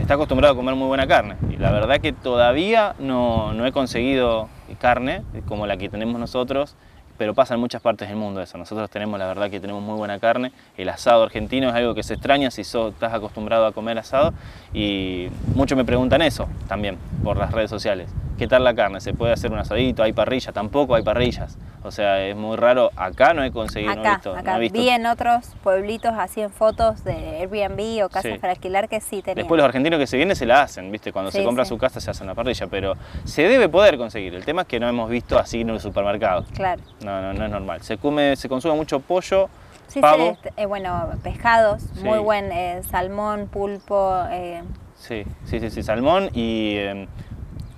está 0.00 0.14
acostumbrado 0.14 0.54
a 0.54 0.56
comer 0.56 0.74
muy 0.74 0.88
buena 0.88 1.06
carne. 1.06 1.36
Y 1.50 1.58
la 1.58 1.70
verdad 1.70 2.00
que 2.00 2.14
todavía 2.14 2.94
no, 2.98 3.52
no 3.52 3.66
he 3.66 3.72
conseguido 3.72 4.48
carne 4.80 5.22
como 5.46 5.66
la 5.66 5.76
que 5.76 5.90
tenemos 5.90 6.18
nosotros, 6.18 6.76
pero 7.18 7.34
pasa 7.34 7.54
en 7.54 7.60
muchas 7.60 7.82
partes 7.82 8.08
del 8.08 8.16
mundo 8.16 8.40
eso. 8.42 8.58
Nosotros 8.58 8.90
tenemos, 8.90 9.18
la 9.18 9.26
verdad 9.26 9.50
que 9.50 9.60
tenemos 9.60 9.82
muy 9.82 9.96
buena 9.96 10.18
carne. 10.18 10.52
El 10.76 10.88
asado 10.88 11.22
argentino 11.22 11.68
es 11.68 11.74
algo 11.74 11.94
que 11.94 12.02
se 12.02 12.14
extraña 12.14 12.50
si 12.50 12.64
sos, 12.64 12.94
estás 12.94 13.12
acostumbrado 13.12 13.66
a 13.66 13.72
comer 13.72 13.98
asado. 13.98 14.32
Y 14.72 15.28
muchos 15.54 15.76
me 15.76 15.84
preguntan 15.84 16.22
eso 16.22 16.48
también 16.68 16.98
por 17.22 17.36
las 17.36 17.52
redes 17.52 17.70
sociales. 17.70 18.10
¿Qué 18.38 18.48
tal 18.48 18.64
la 18.64 18.74
carne? 18.74 19.00
¿Se 19.00 19.14
puede 19.14 19.32
hacer 19.32 19.52
un 19.52 19.58
asadito? 19.58 20.02
¿Hay 20.02 20.12
parrilla? 20.12 20.52
Tampoco 20.52 20.94
hay 20.94 21.02
parrillas. 21.02 21.56
O 21.86 21.90
sea, 21.90 22.24
es 22.26 22.34
muy 22.34 22.56
raro. 22.56 22.90
Acá 22.96 23.34
no 23.34 23.44
he 23.44 23.52
conseguido, 23.52 23.94
no 23.94 24.02
he 24.02 24.06
Acá, 24.08 24.20
no 24.24 24.36
acá 24.36 24.56
he 24.56 24.60
visto. 24.60 24.78
vi 24.78 24.88
en 24.88 25.04
otros 25.04 25.54
pueblitos 25.62 26.14
así 26.16 26.40
en 26.40 26.50
fotos 26.50 27.04
de 27.04 27.12
Airbnb 27.42 28.04
o 28.04 28.08
casas 28.08 28.32
Sí. 28.32 28.38
para 28.38 28.54
alquilar 28.54 28.88
que 28.88 29.00
sí 29.02 29.20
tenían. 29.20 29.36
Después 29.36 29.58
los 29.58 29.66
argentinos 29.66 29.98
que 30.00 30.06
se 30.06 30.16
vienen 30.16 30.34
se 30.34 30.46
la 30.46 30.62
hacen, 30.62 30.90
¿viste? 30.90 31.12
Cuando 31.12 31.30
se 31.30 31.44
compra 31.44 31.64
sí. 31.64 31.68
su 31.68 31.78
casa 31.78 32.00
se 32.00 32.10
hace 32.10 32.24
una 32.24 32.34
parrilla, 32.34 32.66
pero 32.68 32.94
se 33.24 33.42
debe 33.42 33.68
poder 33.68 33.98
conseguir. 33.98 34.34
El 34.34 34.44
tema 34.46 34.62
es 34.62 34.68
que 34.68 34.80
no 34.80 34.88
hemos 34.88 35.10
visto 35.10 35.38
así 35.38 35.60
en 35.60 35.70
el 35.70 35.80
supermercado. 35.80 36.44
Claro. 36.54 36.80
No, 37.04 37.20
no, 37.20 37.34
no 37.34 37.44
es 37.44 37.50
normal. 37.50 37.82
Se 37.82 37.98
come, 37.98 38.34
se 38.36 38.48
consume 38.48 38.74
mucho 38.74 39.00
pollo, 39.00 39.50
Sí, 39.86 40.00
pavo. 40.00 40.24
sí, 40.24 40.48
este, 40.48 40.62
eh, 40.62 40.66
bueno, 40.66 41.10
pescados, 41.22 41.82
Sí. 41.82 42.02
muy 42.02 42.18
buen 42.18 42.50
eh, 42.50 42.80
salmón, 42.90 43.46
pulpo, 43.48 44.24
eh, 44.30 44.62
Sí, 44.96 45.24
sí, 45.44 45.60
sí, 45.60 45.68
sí, 45.70 45.82
salmón 45.82 46.30
y 46.32 46.76
eh, 46.76 47.08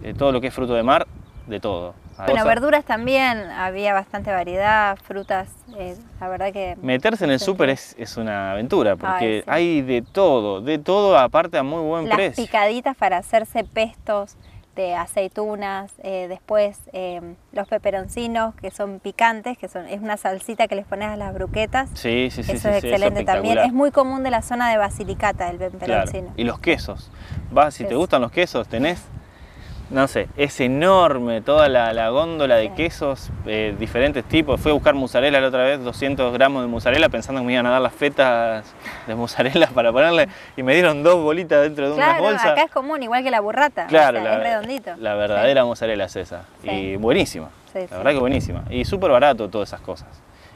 eh, 0.05 0.15
todo 0.17 0.31
lo 0.31 0.41
que 0.41 0.47
es 0.47 0.55
fruto 0.55 0.75
de 0.75 0.85
mar, 0.85 1.09
de 1.49 1.59
todo. 1.59 1.95
Bueno, 2.25 2.45
verduras 2.45 2.85
también, 2.85 3.39
había 3.51 3.93
bastante 3.93 4.31
variedad, 4.33 4.97
frutas, 5.03 5.49
eh, 5.77 5.97
la 6.21 6.29
verdad 6.29 6.53
que... 6.53 6.77
Meterse 6.81 7.25
en 7.25 7.31
el 7.31 7.41
súper 7.41 7.71
es, 7.71 7.95
es 7.99 8.17
una 8.17 8.53
aventura, 8.53 8.97
porque 8.97 9.15
Ay, 9.25 9.41
sí. 9.41 9.45
hay 9.47 9.83
de 9.83 10.03
todo, 10.03 10.61
de 10.61 10.79
todo 10.79 11.19
aparte 11.19 11.59
a 11.59 11.63
muy 11.63 11.83
buen 11.83 12.09
Las 12.09 12.17
precio. 12.17 12.45
picaditas 12.45 12.97
para 12.97 13.19
hacerse 13.19 13.65
pestos 13.65 14.37
de 14.77 14.95
aceitunas, 14.95 15.91
eh, 16.03 16.27
después 16.29 16.79
eh, 16.93 17.23
los 17.53 17.67
peperoncinos 17.67 18.55
que 18.57 18.71
son 18.71 19.01
picantes, 19.01 19.57
que 19.57 19.69
son 19.69 19.87
es 19.89 20.03
una 20.03 20.19
salsita 20.19 20.69
que 20.69 20.75
les 20.75 20.85
pones 20.85 21.09
a 21.09 21.17
las 21.17 21.33
bruquetas. 21.33 21.89
Sí, 21.95 22.29
sí, 22.31 22.43
sí, 22.43 22.53
eso 22.53 22.69
sí, 22.69 22.75
es 22.75 22.81
sí, 22.83 22.89
excelente 22.89 23.25
también. 23.25 23.57
Es 23.59 23.73
muy 23.73 23.91
común 23.91 24.23
de 24.23 24.31
la 24.31 24.43
zona 24.43 24.71
de 24.71 24.77
Basilicata 24.77 25.49
el 25.49 25.57
Claro. 25.57 25.73
peperoncino. 25.79 26.33
Y 26.37 26.45
los 26.45 26.59
quesos. 26.59 27.11
Vas, 27.51 27.73
si 27.73 27.85
te 27.87 27.95
gustan 27.95 28.21
los 28.21 28.31
quesos, 28.31 28.69
tenés 28.69 29.03
no 29.89 30.09
sé, 30.09 30.29
es 30.37 30.59
enorme 30.61 31.41
toda 31.43 31.69
la, 31.69 31.93
la 31.93 32.09
góndola 32.09 32.57
de 32.57 32.69
Sí. 32.69 32.73
quesos, 32.75 33.31
eh, 33.47 33.75
diferentes 33.79 34.25
tipos. 34.25 34.61
Fui 34.61 34.71
a 34.71 34.75
buscar 34.75 34.95
mozzarella 34.95 35.41
la 35.41 35.47
otra 35.49 35.63
vez, 35.65 35.83
200 35.85 36.33
gramos 36.33 36.63
de 36.63 36.69
mozzarella, 36.69 37.09
pensando 37.09 37.41
que 37.41 37.47
me 37.47 37.53
iban 37.53 37.67
a 37.67 37.71
dar 37.71 37.81
las 37.81 37.93
fetas 37.95 38.75
de 39.07 39.15
mozzarella 39.15 39.69
para 39.75 39.93
ponerle, 39.93 40.29
y 40.57 40.63
me 40.65 40.75
dieron 40.75 41.03
dos 41.05 41.23
bolitas 41.23 41.63
dentro 41.63 41.89
de 41.91 41.95
Claro, 41.97 42.13
unas 42.21 42.21
bolsas. 42.33 42.47
acá 42.53 42.63
es 42.65 42.71
común, 42.73 43.03
igual 43.03 43.23
que 43.23 43.31
la 43.31 43.41
burrata. 43.41 43.87
Claro, 43.87 44.19
o 44.19 44.23
sea, 44.23 44.31
la, 44.33 44.37
es 44.39 44.43
redondito. 44.43 44.97
la 44.99 45.15
verdadera 45.15 45.65
mozzarella 45.65 46.05
es 46.07 46.17
esa. 46.17 46.43
Sí. 46.63 46.71
Y 46.71 46.97
buenísima. 46.97 47.49
Sí, 47.73 47.79
la 47.81 47.87
sí. 47.89 47.95
verdad 47.95 48.11
que 48.13 48.19
buenísima. 48.19 48.65
Y 48.71 48.85
súper 48.85 49.11
barato 49.13 49.49
todas 49.49 49.69
esas 49.69 49.81
cosas. 49.83 50.09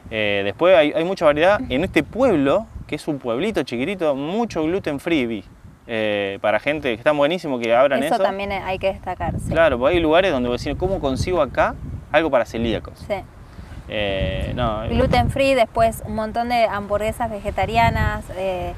Eh, 0.09 0.41
después 0.43 0.75
hay, 0.75 0.91
hay 0.93 1.05
mucha 1.05 1.23
variedad. 1.25 1.59
En 1.69 1.83
este 1.85 2.03
pueblo, 2.03 2.65
que 2.85 2.95
es 2.95 3.07
un 3.07 3.17
pueblito 3.19 3.63
chiquitito, 3.63 4.13
mucho 4.15 4.63
gluten 4.63 4.99
free 4.99 5.25
vi. 5.25 5.45
Eh, 5.87 6.37
para 6.41 6.59
gente 6.59 6.89
que 6.89 6.93
está 6.93 7.11
buenísimo 7.11 7.59
que 7.59 7.75
abran 7.75 8.03
Eso, 8.03 8.15
eso. 8.15 8.23
también 8.23 8.51
hay 8.51 8.77
que 8.79 8.93
destacar, 8.93 9.33
sí. 9.39 9.49
Claro, 9.49 9.79
porque 9.79 9.95
hay 9.95 10.01
lugares 10.01 10.31
donde 10.31 10.47
vos 10.47 10.63
decís, 10.63 10.77
¿cómo 10.79 10.99
consigo 10.99 11.41
acá 11.41 11.75
algo 12.11 12.29
para 12.29 12.45
celíacos? 12.45 12.99
Sí. 13.07 13.15
Eh, 13.89 14.53
no, 14.55 14.87
Gluten 14.87 15.29
free, 15.31 15.53
después 15.53 16.03
un 16.05 16.15
montón 16.15 16.49
de 16.49 16.65
hamburguesas 16.65 17.29
vegetarianas, 17.29 18.23
eh, 18.37 18.73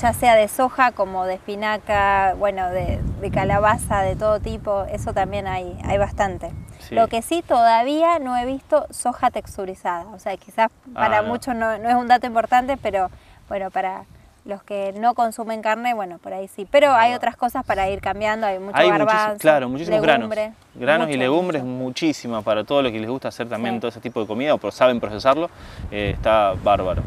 ya 0.00 0.12
sea 0.12 0.36
de 0.36 0.46
soja 0.48 0.92
como 0.92 1.24
de 1.24 1.34
espinaca, 1.34 2.34
bueno, 2.38 2.68
de, 2.70 3.00
de 3.20 3.30
calabaza, 3.30 4.02
de 4.02 4.14
todo 4.14 4.38
tipo, 4.38 4.84
eso 4.92 5.12
también 5.12 5.46
hay, 5.48 5.76
hay 5.84 5.98
bastante. 5.98 6.50
Sí. 6.78 6.94
Lo 6.94 7.08
que 7.08 7.22
sí 7.22 7.42
todavía 7.46 8.18
no 8.20 8.36
he 8.36 8.44
visto 8.46 8.86
soja 8.90 9.30
texturizada, 9.30 10.04
o 10.12 10.18
sea, 10.18 10.36
quizás 10.36 10.68
para 10.94 11.18
Ah, 11.18 11.22
no. 11.22 11.28
muchos 11.28 11.54
no, 11.56 11.78
no 11.78 11.88
es 11.88 11.94
un 11.96 12.06
dato 12.06 12.26
importante, 12.26 12.76
pero 12.76 13.10
bueno, 13.48 13.70
para 13.70 14.04
los 14.46 14.62
que 14.62 14.94
no 14.96 15.14
consumen 15.14 15.60
carne, 15.60 15.92
bueno, 15.92 16.18
por 16.18 16.32
ahí 16.32 16.48
sí. 16.48 16.66
Pero 16.70 16.94
hay 16.94 17.14
otras 17.14 17.36
cosas 17.36 17.64
para 17.64 17.88
ir 17.90 18.00
cambiando, 18.00 18.46
hay 18.46 18.58
mucho 18.58 18.76
hay 18.76 18.88
garbanzo, 18.88 19.14
muchísimos, 19.14 19.42
claro, 19.42 19.68
muchísimos 19.68 20.00
legumbre, 20.06 20.40
granos. 20.42 20.56
Granos 20.74 21.10
y 21.10 21.16
legumbres, 21.16 21.64
muchísimas 21.64 22.44
para 22.44 22.62
todo 22.64 22.82
lo 22.82 22.92
que 22.92 23.00
les 23.00 23.10
gusta 23.10 23.28
hacer 23.28 23.48
también 23.48 23.74
Sí. 23.74 23.80
todo 23.80 23.88
ese 23.88 24.00
tipo 24.00 24.20
de 24.20 24.26
comida 24.26 24.54
o 24.54 24.70
saben 24.70 25.00
procesarlo, 25.00 25.50
eh, 25.90 26.12
está 26.14 26.54
bárbaro. 26.62 27.02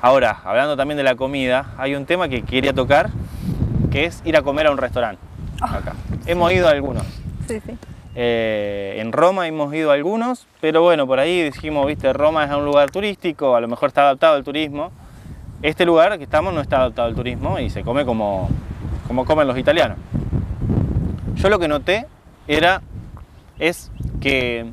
Ahora, 0.00 0.40
hablando 0.44 0.76
también 0.76 0.96
de 0.96 1.02
la 1.02 1.14
comida, 1.14 1.72
hay 1.78 1.94
un 1.94 2.06
tema 2.06 2.28
que 2.28 2.42
quería 2.42 2.72
tocar, 2.72 3.10
que 3.90 4.06
es 4.06 4.22
ir 4.24 4.36
a 4.36 4.42
comer 4.42 4.66
a 4.66 4.70
un 4.70 4.78
restaurante. 4.78 5.20
Ah. 5.60 5.76
Acá. 5.78 5.94
Hemos 6.26 6.52
ido 6.52 6.68
a 6.68 6.70
algunos. 6.70 7.04
Sí, 7.46 7.60
sí. 7.60 7.76
Eh, 8.16 8.96
en 8.98 9.12
Roma 9.12 9.46
hemos 9.46 9.74
ido 9.74 9.90
a 9.90 9.94
algunos, 9.94 10.46
pero 10.60 10.82
bueno, 10.82 11.06
por 11.06 11.18
ahí 11.18 11.42
dijimos, 11.42 11.86
viste, 11.86 12.12
Roma 12.12 12.44
es 12.44 12.50
un 12.52 12.64
lugar 12.64 12.90
turístico, 12.90 13.56
a 13.56 13.60
lo 13.60 13.68
mejor 13.68 13.88
está 13.88 14.02
adaptado 14.02 14.36
al 14.36 14.44
turismo. 14.44 14.90
Este 15.64 15.86
lugar 15.86 16.18
que 16.18 16.24
estamos 16.24 16.52
no 16.52 16.60
está 16.60 16.76
adaptado 16.76 17.08
al 17.08 17.14
turismo 17.14 17.58
y 17.58 17.70
se 17.70 17.82
come 17.82 18.04
como, 18.04 18.50
como 19.08 19.24
comen 19.24 19.46
los 19.48 19.56
italianos. 19.56 19.96
Yo 21.36 21.48
lo 21.48 21.58
que 21.58 21.68
noté 21.68 22.06
era, 22.46 22.82
es 23.58 23.90
que 24.20 24.70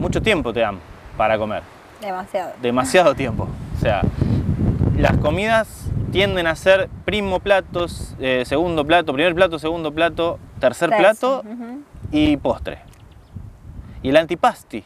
mucho 0.00 0.22
tiempo 0.22 0.54
te 0.54 0.60
dan 0.60 0.78
para 1.18 1.36
comer, 1.36 1.62
Demasiado. 2.00 2.52
demasiado 2.62 3.14
tiempo. 3.14 3.48
O 3.76 3.78
sea, 3.78 4.00
las 4.96 5.18
comidas 5.18 5.90
tienden 6.10 6.46
a 6.46 6.56
ser 6.56 6.88
primo 7.04 7.40
platos, 7.40 8.16
eh, 8.18 8.44
segundo 8.46 8.82
plato, 8.86 9.12
primer 9.12 9.34
plato, 9.34 9.58
segundo 9.58 9.92
plato, 9.92 10.38
tercer 10.58 10.88
plato 10.88 11.42
y 12.10 12.38
postre. 12.38 12.78
Y 14.02 14.08
el 14.08 14.16
antipasti, 14.16 14.84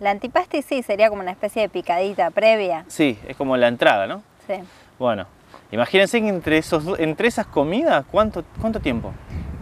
La 0.00 0.10
antipasti 0.10 0.62
sí, 0.62 0.82
sería 0.82 1.08
como 1.08 1.22
una 1.22 1.30
especie 1.30 1.62
de 1.62 1.68
picadita 1.68 2.30
previa. 2.30 2.84
sí, 2.88 3.18
es 3.26 3.36
como 3.36 3.56
la 3.56 3.68
entrada, 3.68 4.06
¿no? 4.06 4.22
Sí. 4.46 4.54
Bueno, 4.98 5.26
imagínense 5.70 6.20
que 6.20 6.28
entre, 6.28 6.58
esos, 6.58 6.98
entre 6.98 7.28
esas 7.28 7.46
comidas, 7.46 8.04
¿cuánto, 8.10 8.44
¿cuánto 8.60 8.80
tiempo? 8.80 9.12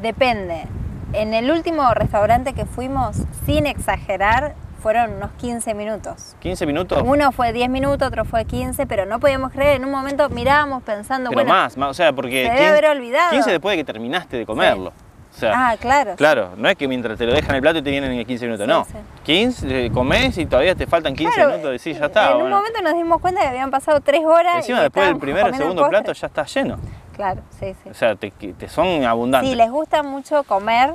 Depende. 0.03 0.65
En 1.13 1.33
el 1.35 1.51
último 1.51 1.89
restaurante 1.95 2.53
que 2.53 2.65
fuimos, 2.67 3.17
sin 3.47 3.67
exagerar, 3.67 4.55
fueron 4.85 5.15
unos 5.15 5.31
15 5.39 5.73
minutos. 5.73 6.37
¿15 6.43 6.67
minutos? 6.67 7.03
Uno 7.07 7.33
fue 7.33 7.55
10 7.55 7.71
minutos, 7.71 8.07
otro 8.07 8.27
fue 8.27 8.45
15, 8.45 8.87
pero 8.87 9.07
no 9.07 9.19
podíamos 9.19 9.51
creer. 9.51 9.77
En 9.77 9.87
un 9.87 9.91
momento 9.91 10.29
mirábamos 10.29 10.83
pensando, 10.83 11.31
Pero 11.31 11.45
bueno, 11.45 11.55
más, 11.55 11.77
más, 11.79 11.91
o 11.91 11.95
sea, 11.95 12.13
porque 12.13 12.47
se 12.47 12.53
debe 12.53 12.67
haber 12.67 12.85
olvidado. 12.87 13.31
15 13.31 13.51
después 13.51 13.73
de 13.73 13.77
que 13.79 13.85
terminaste 13.91 14.37
de 14.37 14.45
comerlo. 14.45 14.93
O 15.35 15.37
sea, 15.37 15.71
ah, 15.71 15.77
claro. 15.77 16.15
claro, 16.17 16.51
no 16.57 16.69
es 16.69 16.77
que 16.77 16.87
mientras 16.87 17.19
te 17.19 17.27
lo 17.27 17.33
dejan 17.33 17.57
el 17.57 17.61
plato 17.61 17.79
y 17.79 17.83
te 17.83 17.91
vienen 17.91 18.13
en 18.13 18.25
15 18.25 18.45
minutos, 18.47 18.67
Sí, 18.67 18.71
no. 18.73 18.85
sí. 18.85 18.93
15, 19.25 19.87
eh, 19.87 19.91
comés 19.91 20.39
y 20.39 20.47
todavía 20.47 20.77
te 20.77 20.87
faltan 20.87 21.15
15 21.17 21.35
Claro, 21.35 21.51
minutos, 21.51 21.73
decís, 21.73 21.99
ya 21.99 22.07
está. 22.07 22.27
En 22.27 22.39
bueno. 22.39 22.45
un 22.47 22.53
momento 22.63 22.81
nos 22.83 22.95
dimos 22.95 23.21
cuenta 23.21 23.41
que 23.43 23.49
habían 23.49 23.71
pasado 23.71 24.01
3 24.01 24.25
horas. 24.25 24.57
Encima 24.59 24.79
y 24.79 24.83
después 24.83 25.07
del 25.09 25.17
primero 25.19 25.49
o 25.49 25.55
segundo 25.55 25.89
plato 25.89 26.13
ya 26.13 26.27
está 26.29 26.45
lleno. 26.45 26.79
Claro, 27.17 27.43
sí, 27.59 27.75
sí. 27.83 27.91
O 27.91 27.95
sea, 27.95 28.15
te, 28.15 28.31
te 28.31 28.69
son 28.69 29.05
abundantes. 29.05 29.51
Sí, 29.51 29.57
les 29.57 29.71
gusta 29.71 30.03
mucho 30.05 30.45
comer 30.45 30.95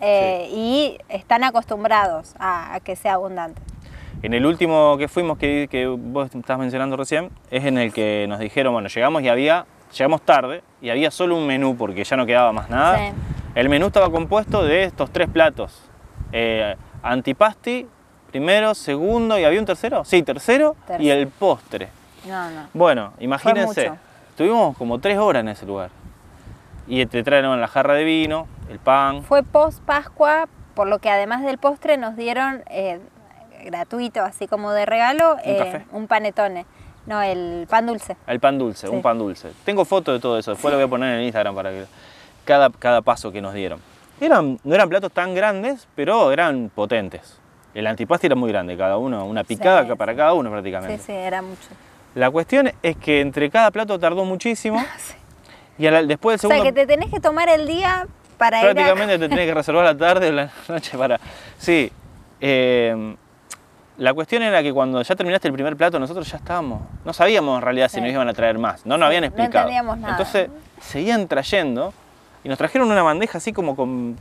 eh, 0.00 0.48
y 0.52 0.98
están 1.08 1.44
acostumbrados 1.44 2.34
a, 2.38 2.74
a 2.74 2.80
que 2.80 2.94
sea 2.94 3.14
abundante. 3.14 3.60
En 4.22 4.34
el 4.34 4.44
último 4.46 4.96
que 4.98 5.08
fuimos, 5.08 5.38
que, 5.38 5.68
que 5.70 5.86
vos 5.86 6.28
estás 6.34 6.58
mencionando 6.58 6.96
recién, 6.96 7.30
es 7.50 7.64
en 7.64 7.78
el 7.78 7.92
que 7.92 8.26
nos 8.28 8.38
dijeron, 8.38 8.72
bueno, 8.72 8.88
llegamos 8.88 9.22
y 9.22 9.28
había, 9.28 9.64
llegamos 9.96 10.22
tarde 10.22 10.62
y 10.82 10.90
había 10.90 11.10
solo 11.10 11.36
un 11.36 11.46
menú 11.46 11.76
porque 11.76 12.02
ya 12.04 12.16
no 12.16 12.26
quedaba 12.26 12.52
más 12.52 12.68
nada. 12.68 12.98
Sí. 12.98 13.12
El 13.58 13.68
menú 13.68 13.88
estaba 13.88 14.08
compuesto 14.08 14.62
de 14.62 14.84
estos 14.84 15.10
tres 15.10 15.28
platos. 15.28 15.82
Eh, 16.30 16.76
antipasti, 17.02 17.88
primero, 18.30 18.72
segundo 18.72 19.36
y 19.36 19.42
había 19.42 19.58
un 19.58 19.66
tercero. 19.66 20.04
Sí, 20.04 20.22
tercero, 20.22 20.76
y 20.80 20.86
Tercero. 20.86 21.14
el 21.14 21.26
postre. 21.26 21.88
No, 22.24 22.48
no. 22.50 22.68
Bueno, 22.72 23.14
imagínense, 23.18 23.90
estuvimos 24.30 24.76
como 24.76 25.00
tres 25.00 25.18
horas 25.18 25.40
en 25.40 25.48
ese 25.48 25.66
lugar. 25.66 25.90
Y 26.86 27.04
te 27.06 27.24
trajeron 27.24 27.60
la 27.60 27.66
jarra 27.66 27.94
de 27.94 28.04
vino, 28.04 28.46
el 28.70 28.78
pan. 28.78 29.24
Fue 29.24 29.42
post 29.42 29.80
Pascua, 29.82 30.46
por 30.74 30.86
lo 30.86 31.00
que 31.00 31.10
además 31.10 31.42
del 31.42 31.58
postre 31.58 31.96
nos 31.96 32.16
dieron 32.16 32.62
eh, 32.70 33.00
gratuito, 33.64 34.22
así 34.22 34.46
como 34.46 34.70
de 34.70 34.86
regalo, 34.86 35.32
¿Un 35.34 35.40
eh, 35.42 35.56
café? 35.58 35.84
un 35.90 36.06
panetone. 36.06 36.64
No, 37.06 37.20
el 37.22 37.66
pan 37.68 37.86
dulce. 37.86 38.16
El 38.28 38.38
pan 38.38 38.56
dulce, 38.56 38.86
Sí. 38.86 38.94
un 38.94 39.02
pan 39.02 39.18
dulce. 39.18 39.50
Tengo 39.64 39.84
foto 39.84 40.12
de 40.12 40.20
todo 40.20 40.38
eso, 40.38 40.52
después 40.52 40.70
lo 40.70 40.78
voy 40.78 40.86
a 40.86 40.88
poner 40.88 41.18
en 41.18 41.24
Instagram 41.24 41.56
para 41.56 41.70
que 41.70 41.86
cada, 42.48 42.70
cada 42.70 43.02
paso 43.02 43.30
que 43.30 43.42
nos 43.42 43.52
dieron. 43.52 43.78
Eran, 44.20 44.58
no 44.64 44.74
eran 44.74 44.88
platos 44.88 45.12
tan 45.12 45.34
grandes, 45.34 45.86
pero 45.94 46.32
eran 46.32 46.70
potentes. 46.74 47.38
El 47.74 47.86
antipasti 47.86 48.26
era 48.26 48.34
muy 48.34 48.50
grande, 48.50 48.74
cada 48.76 48.96
uno, 48.96 49.24
una 49.26 49.44
picada 49.44 49.84
Sí, 49.86 49.94
para 49.96 50.16
cada 50.16 50.32
uno 50.32 50.48
Sí, 50.48 50.52
prácticamente. 50.52 50.98
sí, 50.98 51.12
era 51.12 51.42
mucho. 51.42 51.68
La 52.14 52.30
cuestión 52.30 52.72
es 52.82 52.96
que 52.96 53.20
entre 53.20 53.50
cada 53.50 53.70
plato 53.70 53.98
tardó 53.98 54.24
muchísimo 54.24 54.82
y 55.78 55.86
a 55.86 55.90
la- 55.90 56.02
después 56.02 56.40
del 56.40 56.48
O 56.48 56.50
sea, 56.50 56.56
segundo 56.58 56.74
que 56.74 56.86
te 56.86 56.92
tenés 56.92 57.10
que 57.12 57.20
tomar 57.20 57.48
el 57.50 57.66
día 57.68 58.06
para 58.38 58.60
ir 58.62 58.68
a... 58.70 58.72
prácticamente 58.72 59.18
te 59.18 59.28
tenés 59.28 59.46
que 59.46 59.54
reservar 59.54 59.84
la 59.84 59.96
tarde 59.96 60.30
o 60.30 60.32
la 60.32 60.50
noche 60.68 60.96
para... 60.96 61.20
Sí, 61.58 61.92
eh, 62.40 63.14
la 63.98 64.14
cuestión 64.14 64.42
era 64.42 64.62
que 64.62 64.72
cuando 64.72 65.02
ya 65.02 65.14
terminaste 65.14 65.48
el 65.48 65.54
primer 65.54 65.76
plato 65.76 65.98
nosotros 66.00 66.28
ya 66.30 66.38
estábamos, 66.38 66.82
no 67.04 67.12
sabíamos 67.12 67.58
en 67.58 67.62
realidad 67.62 67.88
si 67.88 67.96
Sí. 67.96 68.00
nos 68.00 68.10
iban 68.12 68.28
a 68.28 68.32
traer 68.32 68.58
más, 68.58 68.86
no 68.86 68.96
nos 68.96 69.06
habían 69.06 69.22
no 69.22 69.26
explicado. 69.26 69.66
entendíamos 69.68 69.98
nada. 69.98 70.12
Entonces 70.12 70.48
seguían 70.80 71.28
trayendo 71.28 71.92
y 72.44 72.48
nos 72.48 72.58
trajeron 72.58 72.90
una 72.90 73.02
bandeja 73.02 73.38
así 73.38 73.52
como, 73.52 73.74
con 73.76 74.16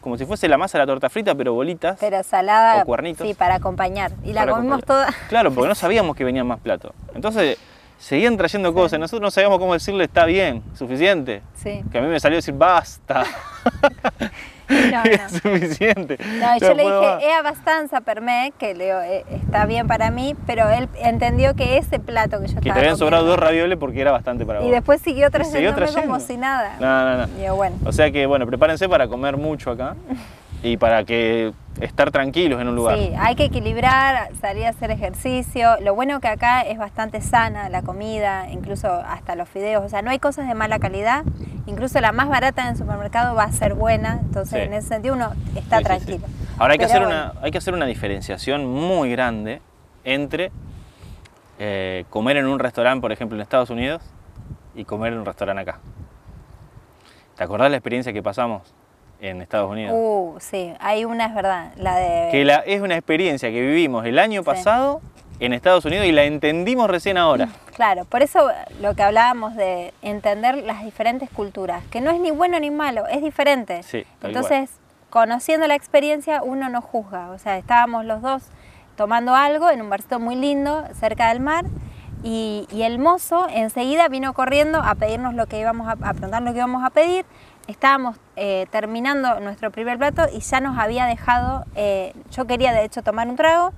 como 0.00 0.16
si 0.16 0.24
fuese 0.24 0.48
la 0.48 0.56
masa 0.58 0.78
de 0.78 0.82
la 0.82 0.86
torta 0.86 1.08
frita 1.10 1.34
pero 1.34 1.52
bolitas. 1.54 1.98
Pero 2.00 2.22
salada, 2.22 2.82
O 2.82 2.86
cuernitos. 2.86 3.26
sí, 3.26 3.34
para 3.34 3.56
acompañar. 3.56 4.12
Y 4.24 4.32
la 4.32 4.46
comimos 4.46 4.78
acompañar. 4.82 4.84
toda. 5.12 5.28
Claro, 5.28 5.52
porque 5.52 5.68
no 5.68 5.74
sabíamos 5.74 6.16
que 6.16 6.24
venían 6.24 6.46
más 6.46 6.60
platos. 6.60 6.92
Entonces 7.14 7.58
seguían 7.98 8.36
trayendo 8.36 8.74
cosas, 8.74 8.98
nosotros 9.00 9.22
no 9.22 9.30
sabíamos 9.30 9.58
cómo 9.58 9.72
decirle 9.72 10.04
está 10.04 10.24
bien, 10.26 10.62
suficiente. 10.74 11.42
Sí. 11.54 11.82
Que 11.90 11.98
a 11.98 12.00
mí 12.02 12.08
me 12.08 12.20
salió 12.20 12.36
decir 12.36 12.54
basta. 12.54 13.24
No, 14.92 15.02
es 15.04 15.32
no. 15.32 15.38
suficiente. 15.40 16.18
No, 16.40 16.56
y 16.56 16.60
yo 16.60 16.74
le 16.74 16.82
dije, 16.84 17.28
es 17.30 17.34
abastanza 17.38 18.00
per 18.00 18.20
me, 18.20 18.52
que 18.58 18.74
le 18.74 18.86
digo, 18.86 19.00
"Eh, 19.00 19.24
está 19.30 19.66
bien 19.66 19.86
para 19.86 20.10
mí, 20.10 20.34
pero 20.46 20.68
él 20.70 20.88
entendió 21.00 21.54
que 21.54 21.78
ese 21.78 21.98
plato 21.98 22.40
que 22.40 22.48
yo 22.48 22.54
Que 22.54 22.58
estaba 22.60 22.74
te 22.74 22.80
habían 22.80 22.96
sobrado 22.96 23.24
dos 23.26 23.38
ravioles 23.38 23.78
porque 23.78 24.00
era 24.00 24.12
bastante 24.12 24.44
para 24.44 24.60
vos. 24.60 24.68
Y 24.68 24.70
después 24.70 25.00
siguió 25.00 25.28
siguió 25.44 25.74
trayéndome 25.74 26.06
como 26.06 26.20
si 26.20 26.36
nada. 26.36 26.76
No, 26.80 27.04
no, 27.04 27.26
no. 27.26 27.38
Y 27.38 27.42
digo, 27.42 27.56
bueno, 27.56 27.76
O 27.84 27.92
sea 27.92 28.10
que, 28.10 28.26
bueno, 28.26 28.46
prepárense 28.46 28.88
para 28.88 29.08
comer 29.08 29.36
mucho 29.36 29.70
acá 29.70 29.94
y 30.62 30.76
para 30.76 31.04
que 31.04 31.52
estar 31.80 32.10
tranquilos 32.10 32.60
en 32.60 32.68
un 32.68 32.76
lugar. 32.76 32.96
sí, 32.98 33.12
hay 33.18 33.34
que 33.34 33.44
equilibrar, 33.44 34.30
salir 34.40 34.66
a 34.66 34.70
hacer 34.70 34.90
ejercicio. 34.90 35.76
Lo 35.80 35.94
bueno 35.94 36.20
que 36.20 36.28
acá 36.28 36.62
es 36.62 36.78
bastante 36.78 37.20
sana 37.20 37.68
la 37.68 37.82
comida, 37.82 38.48
incluso 38.50 38.90
hasta 38.92 39.34
los 39.36 39.48
fideos. 39.48 39.84
O 39.84 39.88
sea, 39.88 40.02
no 40.02 40.10
hay 40.10 40.18
cosas 40.18 40.48
de 40.48 40.54
mala 40.54 40.78
calidad. 40.78 41.24
Incluso 41.66 42.00
la 42.00 42.12
más 42.12 42.28
barata 42.28 42.62
en 42.62 42.68
el 42.68 42.76
supermercado 42.76 43.34
va 43.34 43.44
a 43.44 43.52
ser 43.52 43.74
buena. 43.74 44.20
Entonces, 44.22 44.60
Sí. 44.60 44.66
en 44.66 44.72
ese 44.74 44.88
sentido, 44.88 45.14
uno 45.14 45.32
está 45.54 45.78
Sí, 45.78 45.84
tranquilo. 45.84 46.26
sí. 46.26 46.46
Ahora 46.58 46.72
hay 46.72 46.78
que, 46.78 46.86
Pero 46.86 46.94
hacer 46.98 47.06
bueno. 47.08 47.32
una, 47.34 47.40
hay 47.42 47.50
que 47.50 47.58
hacer 47.58 47.74
una 47.74 47.86
diferenciación 47.86 48.66
muy 48.66 49.10
grande 49.10 49.60
entre 50.04 50.50
eh, 51.58 52.04
comer 52.10 52.36
en 52.36 52.46
un 52.46 52.58
restaurante, 52.58 53.00
por 53.00 53.12
ejemplo, 53.12 53.36
en 53.36 53.42
Estados 53.42 53.70
Unidos, 53.70 54.02
y 54.74 54.84
comer 54.84 55.12
en 55.14 55.20
un 55.20 55.24
restaurante 55.26 55.62
acá. 55.62 55.78
¿Te 57.36 57.44
acordás 57.44 57.70
la 57.70 57.76
experiencia 57.78 58.12
que 58.12 58.22
pasamos 58.22 58.62
en 59.20 59.42
Estados 59.42 59.70
Unidos? 59.70 59.92
Uh, 59.96 60.36
sí, 60.40 60.72
hay 60.80 61.04
una 61.04 61.26
es 61.26 61.34
verdad, 61.34 61.72
la 61.76 61.96
de... 61.96 62.28
que 62.30 62.44
la- 62.44 62.56
es 62.66 62.80
una 62.80 62.94
experiencia 62.96 63.50
que 63.50 63.60
vivimos 63.60 64.04
el 64.06 64.18
año 64.18 64.42
Sí. 64.42 64.46
pasado 64.46 65.00
en 65.40 65.52
Estados 65.52 65.84
Unidos 65.84 66.06
y 66.06 66.12
la 66.12 66.24
entendimos 66.24 66.88
recién 66.88 67.18
ahora. 67.18 67.48
Claro, 67.74 68.04
por 68.06 68.22
eso 68.22 68.48
lo 68.80 68.94
que 68.94 69.02
hablábamos 69.02 69.54
de 69.54 69.92
entender 70.02 70.56
las 70.64 70.82
diferentes 70.84 71.28
culturas, 71.30 71.82
que 71.90 72.00
no 72.00 72.10
es 72.10 72.20
ni 72.20 72.30
bueno 72.30 72.58
ni 72.58 72.70
malo, 72.70 73.06
es 73.06 73.22
diferente. 73.22 73.82
Sí, 73.82 74.04
Entonces, 74.22 74.70
conociendo 75.10 75.66
la 75.66 75.74
experiencia, 75.74 76.42
uno 76.42 76.68
no 76.70 76.80
juzga. 76.80 77.30
O 77.30 77.38
sea, 77.38 77.58
estábamos 77.58 78.04
los 78.06 78.22
dos 78.22 78.44
tomando 78.96 79.34
algo 79.34 79.68
en 79.70 79.82
un 79.82 79.90
barcito 79.90 80.18
muy 80.18 80.36
lindo, 80.36 80.84
cerca 80.98 81.28
del 81.28 81.40
mar, 81.40 81.66
y, 82.22 82.66
y 82.72 82.82
el 82.82 82.98
mozo 82.98 83.46
enseguida 83.50 84.08
vino 84.08 84.32
corriendo 84.32 84.78
a 84.82 84.94
pedirnos 84.94 85.34
lo 85.34 85.46
que 85.46 85.60
íbamos 85.60 85.86
a, 85.86 85.92
a 85.92 86.40
lo 86.40 86.52
que 86.52 86.58
íbamos 86.58 86.82
a 86.82 86.88
pedir. 86.90 87.26
Estábamos 87.66 88.16
eh, 88.36 88.66
terminando 88.70 89.40
nuestro 89.40 89.70
primer 89.70 89.98
plato 89.98 90.22
y 90.32 90.40
ya 90.40 90.60
nos 90.60 90.78
había 90.78 91.06
dejado, 91.06 91.64
eh, 91.74 92.12
yo 92.30 92.44
quería 92.46 92.72
de 92.72 92.84
hecho 92.84 93.02
tomar 93.02 93.26
un 93.28 93.34
trago 93.36 93.72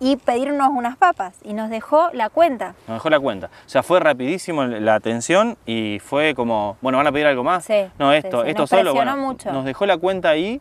y 0.00 0.16
pedirnos 0.16 0.70
unas 0.70 0.96
papas 0.96 1.36
y 1.44 1.52
nos 1.54 1.70
dejó 1.70 2.10
la 2.12 2.28
cuenta. 2.28 2.74
Nos 2.88 2.96
dejó 2.96 3.10
la 3.10 3.20
cuenta. 3.20 3.46
O 3.64 3.68
sea, 3.68 3.84
fue 3.84 4.00
rapidísimo 4.00 4.64
la 4.64 4.96
atención 4.96 5.56
y 5.66 6.00
fue 6.04 6.34
como, 6.34 6.76
bueno, 6.80 6.98
¿van 6.98 7.06
a 7.06 7.12
pedir 7.12 7.26
algo 7.28 7.44
más? 7.44 7.64
Sí, 7.64 7.84
no, 7.98 8.12
esto, 8.12 8.42
sí. 8.42 8.48
esto 8.50 8.62
Nos 8.62 8.70
solo. 8.70 8.82
presionó 8.92 9.12
Bueno, 9.12 9.28
mucho. 9.28 9.52
Nos 9.52 9.64
dejó 9.64 9.86
la 9.86 9.96
cuenta 9.98 10.30
ahí 10.30 10.60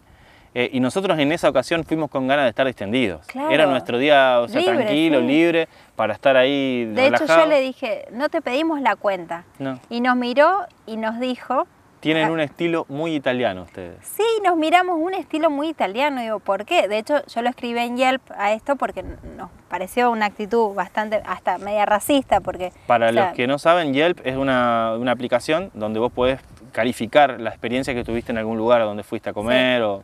eh, 0.54 0.70
y 0.72 0.80
nosotros 0.80 1.18
en 1.18 1.32
esa 1.32 1.50
ocasión 1.50 1.84
fuimos 1.84 2.12
con 2.12 2.28
ganas 2.28 2.46
de 2.46 2.50
estar 2.50 2.68
distendidos. 2.68 3.26
Claro. 3.26 3.50
Era 3.50 3.66
nuestro 3.66 3.98
día, 3.98 4.40
o 4.42 4.48
sea, 4.48 4.62
Libre, 4.62 4.76
tranquilo, 4.76 5.22
sí. 5.22 5.26
libre, 5.26 5.68
para 5.96 6.14
estar 6.14 6.38
ahí 6.38 6.86
De 6.86 7.08
hecho, 7.08 7.16
relajado. 7.24 7.40
yo 7.46 7.50
le 7.50 7.62
dije, 7.62 8.06
no 8.12 8.30
te 8.30 8.44
pedimos 8.44 8.80
la 8.82 8.96
cuenta. 8.96 9.46
No. 9.58 9.80
Y 9.90 10.02
nos 10.02 10.16
miró 10.18 10.68
y 10.86 10.98
nos 10.98 11.20
dijo, 11.20 11.66
Tienen 12.02 12.28
Ah. 12.28 12.32
un 12.32 12.40
estilo 12.40 12.86
muy 12.90 13.16
italiano 13.16 13.62
ustedes. 13.62 13.96
sí, 14.02 14.24
nos 14.44 14.58
miramos 14.58 14.98
un 15.00 15.14
estilo 15.14 15.50
muy 15.50 15.70
italiano. 15.70 16.20
Digo, 16.22 16.40
¿por 16.40 16.66
qué? 16.66 16.88
De 16.88 16.98
hecho, 16.98 17.24
yo 17.28 17.42
lo 17.42 17.50
escribí 17.50 17.80
en 17.80 17.96
Yelp 17.96 18.22
a 18.36 18.52
esto 18.54 18.76
porque 18.76 19.04
nos 19.04 19.50
pareció 19.70 20.10
una 20.12 20.26
actitud 20.26 20.74
bastante, 20.74 21.22
hasta 21.26 21.58
media 21.60 21.86
racista, 21.86 22.42
porque... 22.42 22.74
Para 22.88 23.10
o 23.10 23.14
sea, 23.14 23.26
los 23.28 23.34
que 23.36 23.46
no 23.48 23.60
saben, 23.60 23.94
Yelp 23.94 24.20
es 24.26 24.36
una, 24.36 24.96
una 25.00 25.12
aplicación 25.12 25.70
donde 25.76 26.00
vos 26.00 26.12
podés 26.12 26.40
calificar 26.72 27.40
la 27.40 27.52
experiencia 27.52 27.94
que 27.94 28.04
tuviste 28.04 28.32
en 28.32 28.40
algún 28.40 28.58
lugar 28.58 28.82
donde 28.82 29.04
fuiste 29.04 29.30
a 29.30 29.34
comer 29.34 29.82
o... 29.84 30.04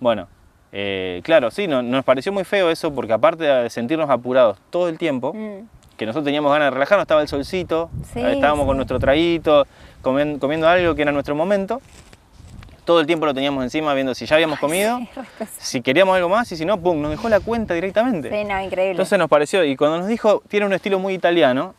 bueno, 0.00 0.28
eh, 0.72 1.20
claro, 1.24 1.50
sí, 1.50 1.66
no- 1.68 1.82
nos 1.82 2.04
pareció 2.04 2.32
muy 2.32 2.44
feo 2.44 2.70
eso 2.70 2.94
porque 2.94 3.12
aparte 3.12 3.44
de 3.44 3.68
sentirnos 3.68 4.08
apurados 4.08 4.58
todo 4.70 4.88
el 4.88 4.96
tiempo, 4.96 5.34
mm, 5.34 5.66
que 5.98 6.06
nosotros 6.06 6.24
teníamos 6.24 6.50
ganas 6.50 6.66
de 6.66 6.70
relajarnos, 6.70 7.02
estaba 7.04 7.20
el 7.20 7.28
solcito, 7.28 7.90
Sí, 8.12 8.20
estábamos 8.20 8.64
con 8.66 8.76
nuestro 8.76 8.98
traguito, 8.98 9.66
comiendo 10.02 10.68
algo 10.68 10.94
que 10.94 11.02
era 11.02 11.12
nuestro 11.12 11.34
momento. 11.34 11.80
Todo 12.84 12.98
el 13.00 13.06
tiempo 13.06 13.26
lo 13.26 13.32
teníamos 13.32 13.62
encima 13.62 13.94
viendo 13.94 14.12
si 14.14 14.26
ya 14.26 14.34
habíamos 14.34 14.58
comido, 14.58 14.98
sí, 14.98 15.46
si 15.58 15.82
queríamos 15.82 16.16
algo 16.16 16.28
más 16.28 16.50
y 16.50 16.56
si 16.56 16.64
no, 16.64 16.80
pum, 16.80 17.00
nos 17.00 17.12
dejó 17.12 17.28
la 17.28 17.38
cuenta 17.38 17.74
directamente. 17.74 18.28
Sí, 18.28 18.44
no, 18.44 18.60
increíble. 18.60 18.90
Entonces 18.90 19.16
nos 19.20 19.28
pareció, 19.28 19.62
y 19.64 19.76
cuando 19.76 19.98
nos 19.98 20.08
dijo 20.08 20.42
tiene 20.48 20.66
un 20.66 20.72
estilo 20.72 20.98
muy 20.98 21.14
italiano, 21.14 21.74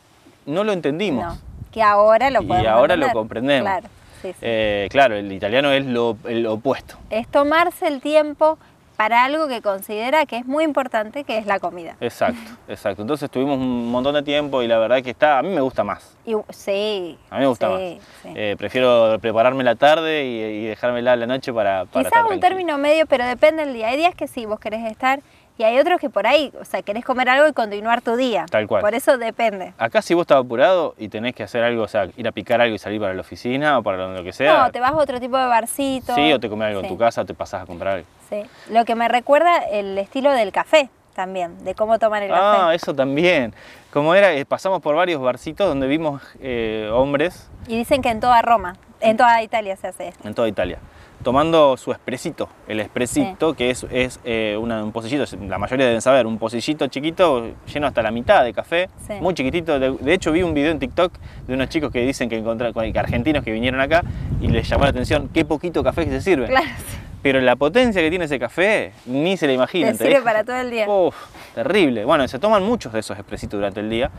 no 0.46 0.64
lo 0.64 0.72
entendimos. 0.72 1.26
No, 1.26 1.38
que 1.70 1.82
ahora 1.82 2.30
lo 2.30 2.42
Y 2.42 2.46
podemos 2.46 2.68
ahora 2.68 2.96
lo 2.96 3.10
comprendemos. 3.12 3.68
Claro, 3.70 3.88
sí, 4.22 4.28
sí. 4.32 4.38
Eh, 4.40 4.88
claro, 4.90 5.14
el 5.16 5.30
italiano 5.30 5.70
es 5.72 5.84
lo, 5.84 6.16
el 6.26 6.46
opuesto. 6.46 6.96
es 7.10 7.28
tomarse 7.28 7.86
el 7.86 8.00
tiempo 8.00 8.58
para 8.96 9.24
algo 9.24 9.48
que 9.48 9.60
considera 9.60 10.24
que 10.26 10.36
es 10.36 10.46
muy 10.46 10.64
importante, 10.64 11.24
que 11.24 11.38
es 11.38 11.46
la 11.46 11.58
comida. 11.58 11.96
Exacto, 12.00 12.52
exacto. 12.68 13.02
Entonces 13.02 13.30
tuvimos 13.30 13.58
un 13.58 13.90
montón 13.90 14.14
de 14.14 14.22
tiempo 14.22 14.62
y 14.62 14.68
la 14.68 14.78
verdad 14.78 15.02
que 15.02 15.10
está, 15.10 15.38
a 15.38 15.42
mí 15.42 15.48
me 15.48 15.60
gusta 15.60 15.84
más. 15.84 16.16
Y, 16.24 16.34
sí. 16.50 17.18
A 17.30 17.34
mí 17.36 17.40
me 17.40 17.46
gusta 17.48 17.66
sí, 17.76 17.94
más. 17.96 18.04
sí. 18.22 18.28
Eh, 18.34 18.54
prefiero 18.56 19.18
prepararme 19.20 19.64
la 19.64 19.74
tarde 19.74 20.24
y, 20.24 20.64
y 20.64 20.66
dejármela 20.66 21.16
la 21.16 21.26
noche 21.26 21.52
para, 21.52 21.84
para 21.86 22.08
Quizás 22.08 22.22
un 22.22 22.28
tranquilo. 22.28 22.40
término 22.40 22.78
medio, 22.78 23.06
pero 23.06 23.26
depende 23.26 23.64
del 23.64 23.74
día. 23.74 23.88
Hay 23.88 23.96
días 23.96 24.14
que 24.14 24.28
sí, 24.28 24.46
vos 24.46 24.60
querés 24.60 24.84
estar 24.90 25.20
y 25.56 25.62
hay 25.62 25.78
otros 25.78 26.00
que 26.00 26.10
por 26.10 26.26
ahí, 26.26 26.52
o 26.60 26.64
sea, 26.64 26.82
querés 26.82 27.04
comer 27.04 27.28
algo 27.28 27.46
y 27.48 27.52
continuar 27.52 28.00
tu 28.02 28.16
día. 28.16 28.46
Tal 28.50 28.66
cual. 28.66 28.80
Por 28.82 28.94
eso 28.94 29.16
depende. 29.18 29.72
Acá 29.78 30.02
si 30.02 30.14
vos 30.14 30.22
estás 30.22 30.38
apurado 30.38 30.94
y 30.98 31.08
tenés 31.08 31.34
que 31.34 31.42
hacer 31.44 31.62
algo, 31.62 31.82
o 31.84 31.88
sea, 31.88 32.08
ir 32.16 32.26
a 32.26 32.32
picar 32.32 32.60
algo 32.60 32.74
y 32.74 32.78
salir 32.78 33.00
para 33.00 33.14
la 33.14 33.20
oficina 33.20 33.78
o 33.78 33.82
para 33.82 34.08
lo 34.08 34.24
que 34.24 34.32
sea. 34.32 34.64
No, 34.64 34.72
te 34.72 34.80
vas 34.80 34.92
a 34.92 34.96
otro 34.96 35.20
tipo 35.20 35.36
de 35.38 35.46
barcito. 35.46 36.14
Sí, 36.14 36.32
o 36.32 36.40
te 36.40 36.48
comes 36.48 36.66
algo 36.68 36.80
en 36.80 36.88
tu 36.88 36.98
casa, 36.98 37.20
o 37.22 37.24
te 37.24 37.34
pasás 37.34 37.62
a 37.62 37.66
comprar 37.66 37.94
algo. 37.96 38.06
Sí. 38.28 38.42
Lo 38.70 38.84
que 38.84 38.94
me 38.94 39.08
recuerda 39.08 39.58
el 39.70 39.96
estilo 39.98 40.32
del 40.32 40.50
café 40.50 40.88
también, 41.14 41.62
de 41.64 41.76
cómo 41.76 41.98
tomar 42.00 42.24
el 42.24 42.32
Ah, 42.32 42.62
café. 42.64 42.74
eso 42.74 42.92
también. 42.94 43.54
Como 43.92 44.16
era, 44.16 44.32
eh, 44.32 44.44
pasamos 44.44 44.80
por 44.82 44.96
varios 44.96 45.20
barcitos 45.22 45.68
donde 45.68 45.86
vimos 45.86 46.20
eh, 46.40 46.90
hombres 46.92 47.48
Y 47.68 47.76
dicen 47.76 48.02
que 48.02 48.08
en 48.08 48.18
toda 48.18 48.42
Roma, 48.42 48.74
en 49.00 49.16
toda 49.16 49.40
Italia 49.40 49.76
se 49.76 49.86
hace 49.86 50.08
esto. 50.08 50.26
en 50.26 50.34
toda 50.34 50.48
Italia, 50.48 50.78
tomando 51.24 51.76
su 51.76 51.90
expresito. 51.90 52.48
El 52.68 52.78
expresito, 52.78 53.54
que 53.54 53.70
es, 53.70 53.84
es 53.90 54.20
eh, 54.24 54.56
una- 54.60 54.84
un 54.84 54.92
pocillito, 54.92 55.24
la 55.48 55.58
mayoría 55.58 55.86
deben 55.86 56.00
saber, 56.00 56.26
un 56.26 56.38
pocillito 56.38 56.86
chiquito 56.86 57.48
lleno 57.72 57.86
hasta 57.88 58.02
la 58.02 58.12
mitad 58.12 58.44
de 58.44 58.52
café, 58.52 58.88
Sí. 59.06 59.14
muy 59.20 59.34
chiquitito. 59.34 59.80
De, 59.80 59.90
de 59.90 60.14
hecho, 60.14 60.30
vi 60.30 60.42
un 60.44 60.54
video 60.54 60.70
en 60.70 60.78
TikTok 60.78 61.12
de 61.48 61.54
unos 61.54 61.68
chicos 61.70 61.90
que 61.90 62.00
dicen 62.06 62.28
que 62.28 62.36
encontraron, 62.38 62.92
que 62.92 62.98
argentinos 62.98 63.42
que 63.42 63.50
vinieron 63.50 63.80
acá 63.80 64.04
y 64.40 64.46
les 64.46 64.68
llamó 64.68 64.84
la 64.84 64.90
atención 64.90 65.28
qué 65.34 65.44
poquito 65.44 65.82
café 65.82 66.04
que 66.04 66.10
se 66.12 66.20
sirve. 66.20 66.46
Claro, 66.46 66.66
sí. 66.66 66.98
Pero 67.22 67.40
la 67.40 67.56
potencia 67.56 68.02
que 68.02 68.10
tiene 68.10 68.26
ese 68.26 68.38
café, 68.38 68.92
ni 69.06 69.38
se 69.38 69.46
la 69.46 69.54
imaginan. 69.54 69.96
Te 69.96 70.04
sirve 70.04 70.20
para 70.20 70.44
todo 70.44 70.56
el 70.56 70.70
día. 70.70 70.86
Uf, 70.86 71.16
terrible. 71.54 72.04
Bueno, 72.04 72.28
se 72.28 72.38
toman 72.38 72.62
muchos 72.62 72.92
de 72.92 73.00
esos 73.00 73.16
expresitos 73.18 73.56
durante 73.58 73.80
el 73.80 73.88
día. 73.88 74.10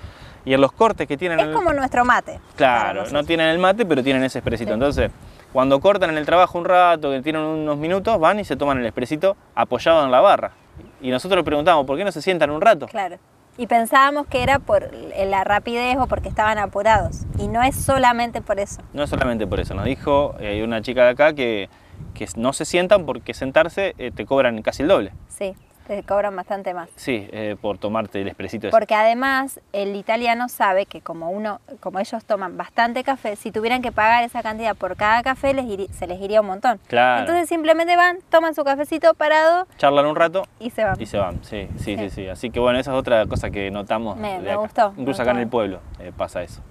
Y 0.44 0.54
en 0.56 0.62
los 0.62 0.72
cortes 0.72 1.08
que 1.08 1.16
tienen... 1.16 1.40
Es 1.40 1.46
el- 1.48 1.54
como 1.54 1.72
nuestro 1.74 2.04
mate. 2.04 2.40
Claro, 2.56 3.04
no 3.12 3.24
tienen 3.24 3.48
el 3.50 3.60
mate, 3.60 3.86
pero 3.86 4.04
tienen 4.04 4.24
ese 4.24 4.40
expresito. 4.40 4.70
Sí. 4.70 4.74
Entonces, 4.74 5.12
cuando 5.56 5.80
cortan 5.80 6.10
en 6.10 6.18
el 6.18 6.26
trabajo 6.26 6.60
un 6.60 6.66
rato, 6.66 7.12
que 7.12 7.22
tienen 7.22 7.42
unos 7.42 7.78
minutos, 7.78 8.20
van 8.20 8.42
y 8.42 8.44
se 8.44 8.58
toman 8.58 8.80
el 8.80 8.86
expresito 8.86 9.38
apoyado 9.56 10.04
en 10.04 10.12
la 10.12 10.20
barra. 10.20 10.52
Y 11.00 11.12
nosotros 11.12 11.38
le 11.38 11.46
preguntamos, 11.46 11.86
¿por 11.86 11.96
qué 11.96 12.04
no 12.04 12.12
se 12.12 12.22
sientan 12.22 12.50
un 12.50 12.60
rato? 12.60 12.88
Claro. 12.88 13.20
Y 13.58 13.66
pensábamos 13.68 14.28
que 14.28 14.44
era 14.44 14.60
por 14.60 14.92
la 14.94 15.46
rapidez 15.46 15.96
o 15.98 16.08
porque 16.08 16.28
estaban 16.28 16.58
apurados. 16.58 17.22
Y 17.40 17.48
no 17.48 17.64
es 17.64 17.74
solamente 17.74 18.42
por 18.42 18.60
eso. 18.60 18.82
No 18.92 19.04
es 19.04 19.10
solamente 19.10 19.48
por 19.48 19.62
eso. 19.62 19.74
Nos 19.76 19.86
dijo 19.86 20.36
eh, 20.42 20.62
una 20.62 20.82
chica 20.82 21.06
de 21.06 21.12
acá 21.12 21.32
que, 21.32 21.70
que 22.14 22.28
no 22.36 22.52
se 22.52 22.66
sientan 22.66 23.06
porque 23.06 23.34
sentarse 23.34 23.96
eh, 23.98 24.12
te 24.14 24.26
cobran 24.26 24.62
casi 24.62 24.84
el 24.84 24.90
doble. 24.90 25.14
Sí, 25.30 25.56
te 25.88 26.02
cobran 26.04 26.36
bastante 26.36 26.74
más. 26.74 26.90
Sí, 26.96 27.28
eh, 27.32 27.56
por 27.62 27.78
tomarte 27.78 28.22
el 28.22 28.28
expresito 28.28 28.68
ese. 28.68 28.76
Porque 28.76 28.96
además 28.96 29.60
el 29.74 29.96
italiano 29.96 30.50
sabe 30.50 30.86
que 30.86 31.02
como 31.02 31.30
uno, 31.30 31.60
como 31.80 32.00
ellos 32.00 32.24
toman 32.26 32.58
bastante 32.58 33.04
café, 33.04 33.36
si 33.36 33.52
tuvieran 33.52 33.82
que 33.82 33.92
pagar 33.92 34.24
esa 34.24 34.42
cantidad 34.42 34.76
por 34.76 34.96
cada 34.96 35.22
café 35.24 35.54
les 35.54 35.66
se 35.96 36.08
les 36.08 36.20
iría 36.22 36.42
un 36.42 36.48
montón. 36.48 36.80
Claro. 36.88 37.22
Entonces 37.22 37.48
simplemente 37.50 37.96
van, 37.96 38.18
toman 38.30 38.56
su 38.56 38.64
cafecito 38.64 39.14
parado 39.14 39.68
Charlan 39.78 40.06
un 40.08 40.16
rato 40.16 40.44
y 40.60 40.70
se 40.72 40.84
van. 40.84 41.00
y 41.02 41.06
se 41.06 41.18
van. 41.18 41.44
Sí, 41.44 41.68
sí, 41.78 41.96
sí, 41.98 41.98
Sí. 41.98 42.10
sí. 42.10 42.28
Así 42.30 42.50
que 42.50 42.60
bueno, 42.60 42.80
esa 42.80 42.92
es 42.92 42.98
otra 42.98 43.26
cosa 43.28 43.50
que 43.52 43.70
notamos. 43.72 44.18
Me- 44.18 44.34
de 44.34 44.40
me 44.40 44.50
acá. 44.52 44.60
gustó, 44.60 44.92
me 44.94 45.02
Incluso 45.02 45.22
acá 45.22 45.32
en 45.32 45.38
el 45.38 45.48
pueblo 45.48 45.80
eh, 46.00 46.12
pasa 46.16 46.42
eso. 46.44 46.62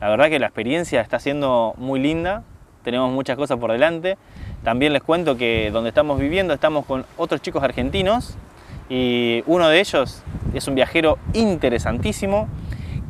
La 0.00 0.08
verdad 0.08 0.28
que 0.28 0.38
la 0.38 0.46
experiencia 0.46 1.00
está 1.00 1.18
siendo 1.18 1.74
muy 1.78 2.00
linda. 2.00 2.42
Tenemos 2.82 3.10
muchas 3.10 3.36
cosas 3.36 3.58
por 3.58 3.72
delante. 3.72 4.16
También 4.62 4.92
les 4.92 5.02
cuento 5.02 5.36
que 5.36 5.70
donde 5.72 5.88
estamos 5.88 6.18
viviendo 6.18 6.52
estamos 6.54 6.84
con 6.86 7.04
otros 7.16 7.40
chicos 7.40 7.62
argentinos 7.62 8.36
y 8.88 9.42
uno 9.46 9.68
de 9.68 9.80
ellos 9.80 10.22
es 10.54 10.68
un 10.68 10.74
viajero 10.74 11.18
interesantísimo 11.34 12.48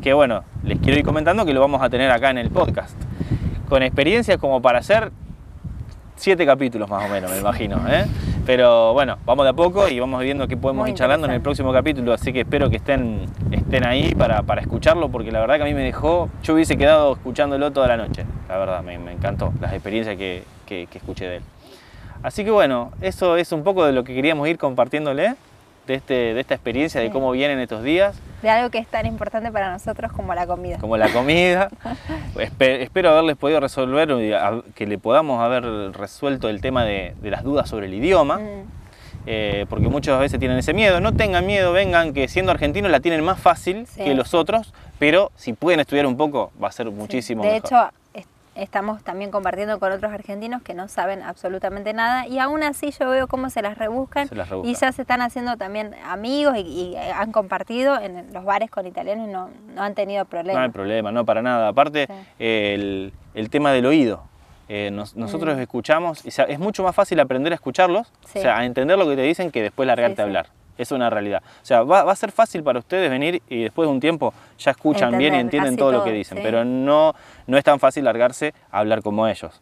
que 0.03 0.13
bueno, 0.15 0.45
les 0.63 0.79
quiero 0.79 0.99
ir 0.99 1.05
comentando 1.05 1.45
que 1.45 1.53
lo 1.53 1.61
vamos 1.61 1.83
a 1.83 1.91
tener 1.91 2.11
acá 2.11 2.31
en 2.31 2.39
el 2.39 2.51
podcast. 2.51 2.97
Con 3.69 3.83
experiencias 3.83 4.39
como 4.39 4.63
para 4.63 4.79
hacer 4.79 5.11
siete 6.17 6.47
capítulos 6.47 6.89
más 6.89 7.05
o 7.05 7.09
menos, 7.13 7.31
me 7.31 7.39
imagino. 7.39 7.81
¿eh? 7.89 8.07
Pero 8.47 8.93
bueno, 8.93 9.19
vamos 9.27 9.45
de 9.45 9.51
a 9.51 9.53
poco 9.53 9.89
y 9.89 9.99
vamos 9.99 10.23
viendo 10.23 10.47
qué 10.47 10.57
podemos 10.57 10.83
Muy 10.85 10.91
ir 10.91 10.97
charlando 10.97 11.27
en 11.27 11.33
el 11.35 11.41
próximo 11.41 11.73
capítulo, 11.73 12.13
así 12.13 12.33
que 12.33 12.41
espero 12.43 12.71
que 12.71 12.77
estén, 12.77 13.27
estén 13.51 13.85
ahí 13.85 14.15
para, 14.15 14.43
para 14.45 14.61
escucharlo, 14.61 15.09
porque 15.09 15.33
la 15.33 15.41
verdad 15.41 15.57
que 15.57 15.63
a 15.63 15.67
mí 15.67 15.75
me 15.75 15.83
dejó, 15.83 16.29
yo 16.45 16.55
hubiese 16.55 16.77
quedado 16.79 17.15
escuchándolo 17.15 17.73
toda 17.73 17.89
la 17.89 17.97
noche, 17.97 18.25
la 18.49 18.57
verdad, 18.57 18.83
me, 18.85 18.99
me 18.99 19.13
encantó 19.13 19.53
las 19.61 19.73
experiencias 19.73 20.17
que, 20.17 20.45
que- 20.65 20.87
que 20.89 20.99
escuché 20.99 21.27
de 21.27 21.37
él. 21.39 21.43
Así 22.23 22.45
que 22.45 22.51
bueno, 22.53 22.93
eso 23.01 23.37
es 23.37 23.51
un 23.53 23.65
poco 23.65 23.85
de 23.85 23.93
lo 23.93 24.05
que 24.05 24.15
queríamos 24.15 24.49
ir 24.49 24.59
compartiéndole, 24.59 25.35
de, 25.87 25.95
este, 25.95 26.15
de 26.35 26.41
esta 26.41 26.55
experiencia, 26.55 27.01
de 27.01 27.11
cómo 27.11 27.31
vienen 27.31 27.59
estos 27.61 27.83
días, 27.83 28.17
De 28.43 28.51
algo 28.51 28.71
que 28.71 28.79
es 28.79 28.87
tan 28.87 29.07
importante 29.07 29.51
para 29.53 29.71
nosotros 29.73 30.13
como 30.13 30.35
la 30.35 30.47
comida. 30.47 30.79
como 30.79 30.97
la 30.97 31.09
comida. 31.11 31.69
Espe- 32.35 32.81
espero 32.83 33.11
haberles 33.11 33.37
podido 33.37 33.61
resolver, 33.61 34.09
que 34.75 34.87
le 34.87 34.99
podamos 34.99 35.41
haber 35.41 35.65
resuelto 35.93 36.49
el 36.49 36.61
tema 36.61 36.85
de, 36.85 37.15
de 37.23 37.31
las 37.31 37.43
dudas 37.45 37.69
sobre 37.69 37.87
el 37.87 37.95
idioma. 37.95 38.39
Mm, 38.39 38.63
eh, 39.29 39.67
porque 39.69 39.89
muchas 39.89 40.21
veces 40.21 40.39
tienen 40.39 40.57
ese 40.59 40.73
miedo. 40.73 41.01
No 41.01 41.13
tengan 41.13 41.45
miedo, 41.47 41.73
vengan, 41.73 42.13
que 42.13 42.29
siendo 42.29 42.53
argentinos 42.53 42.91
la 42.93 43.01
tienen 43.01 43.25
más 43.25 43.41
fácil 43.41 43.87
Sí. 43.89 44.05
que 44.05 44.15
los 44.15 44.35
otros, 44.35 44.73
pero 45.01 45.33
si 45.35 45.53
pueden 45.53 45.81
estudiar 45.81 46.07
un 46.07 46.17
poco 46.17 46.53
va 46.63 46.69
a 46.69 46.73
ser 46.73 46.87
sí. 46.87 46.93
muchísimo 46.93 47.43
De 47.43 47.51
mejor. 47.51 47.67
hecho, 47.67 47.91
estamos 48.57 49.03
también 49.05 49.31
compartiendo 49.31 49.79
con 49.79 49.93
otros 49.93 50.13
argentinos 50.13 50.63
que 50.63 50.75
no 50.75 50.89
saben 50.89 51.23
absolutamente 51.23 51.93
nada 51.93 52.27
y 52.27 52.39
aún 52.39 52.63
así 52.63 52.91
yo 52.99 53.09
veo 53.11 53.29
cómo 53.29 53.51
se 53.51 53.63
las 53.63 53.79
rebuscan, 53.79 54.29
Se 54.29 54.35
las 54.35 54.49
y 54.65 54.75
ya 54.75 54.93
se 54.93 55.03
están 55.03 55.21
haciendo 55.23 55.57
también 55.57 55.95
amigos 56.05 56.57
y, 56.57 56.61
y 56.61 56.97
han 56.97 57.33
compartido 57.33 58.01
en 58.01 58.33
los 58.33 58.45
bares 58.45 58.71
con 58.71 58.87
italianos 58.87 59.29
y 59.29 59.33
no, 59.33 59.51
no 59.75 59.83
han 59.83 59.95
tenido 59.95 60.25
no 60.25 60.31
problemas. 60.31 60.63
hay 60.63 60.71
problema, 60.71 61.13
no 61.13 61.25
para 61.25 61.43
nada. 61.43 61.69
Aparte, 61.69 62.07
Sí. 62.07 62.15
el, 62.39 63.13
el 63.35 63.51
tema 63.51 63.73
del 63.73 63.87
oído. 63.87 64.23
Eh, 64.69 64.91
nos- 64.91 65.15
nosotros 65.15 65.57
Mm. 65.57 65.61
escuchamos, 65.61 66.25
y 66.25 66.29
es 66.29 66.59
mucho 66.59 66.83
más 66.83 66.95
fácil 66.95 67.21
aprender 67.21 67.53
a 67.53 67.55
escucharlos, 67.55 68.13
Sí. 68.27 68.41
o 68.41 68.43
sea, 68.43 68.59
a 68.59 68.65
entender 68.65 68.99
lo 68.99 69.07
que 69.09 69.15
te 69.15 69.23
dicen 69.23 69.51
que 69.53 69.63
después 69.63 69.87
largarte 69.87 70.17
Sí, 70.17 70.21
a 70.23 70.25
hablar. 70.25 70.47
Es 70.79 70.91
una 70.93 71.11
realidad. 71.11 71.43
O 71.63 71.67
sea, 71.67 71.83
va, 71.83 72.05
va 72.05 72.13
a 72.13 72.17
ser 72.17 72.33
fácil 72.33 72.63
para 72.63 72.79
ustedes 72.79 73.11
venir 73.11 73.43
y 73.49 73.65
después 73.65 73.87
de 73.87 73.93
un 73.93 74.01
tiempo 74.01 74.33
ya 74.59 74.73
escuchan 74.73 75.17
bien 75.19 75.35
y 75.35 75.39
entienden 75.39 75.77
todo, 75.77 75.93
lo 75.93 76.05
que 76.05 76.13
dicen, 76.13 76.39
sí. 76.39 76.45
pero 76.45 76.65
no, 76.65 77.15
no 77.47 77.59
es 77.59 77.65
tan 77.65 77.79
fácil 77.81 78.05
largarse 78.05 78.55
a 78.71 78.79
hablar 78.79 79.03
como 79.03 79.27
ellos. 79.27 79.61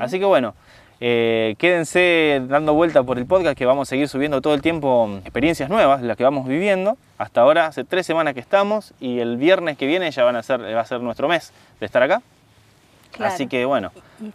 Así 0.00 0.18
que 0.18 0.24
bueno, 0.24 0.54
eh, 1.00 1.56
quédense 1.58 2.42
dando 2.48 2.74
vuelta 2.74 3.02
por 3.02 3.18
el 3.18 3.26
podcast 3.26 3.58
que 3.58 3.66
vamos 3.66 3.88
a 3.88 3.90
seguir 3.90 4.08
subiendo 4.08 4.40
todo 4.40 4.54
el 4.54 4.62
tiempo 4.62 5.18
experiencias 5.22 5.68
nuevas, 5.68 6.02
las 6.02 6.16
que 6.16 6.24
vamos 6.24 6.46
viviendo. 6.46 6.96
Hasta 7.18 7.40
ahora 7.40 7.66
hace 7.66 7.84
tres 7.84 8.06
semanas 8.06 8.34
que 8.34 8.40
estamos 8.40 8.94
y 9.00 9.18
el 9.18 9.36
viernes 9.36 9.76
que 9.76 9.86
viene 9.86 10.10
ya 10.10 10.24
van 10.24 10.36
a 10.36 10.42
ser, 10.42 10.60
va 10.60 10.80
a 10.80 10.84
ser 10.84 11.00
nuestro 11.00 11.28
mes 11.28 11.52
de 11.80 11.86
estar 11.86 12.02
acá. 12.02 12.22
Claro. 13.12 13.32
Así 13.32 13.46
que 13.46 13.64
bueno, 13.64 13.92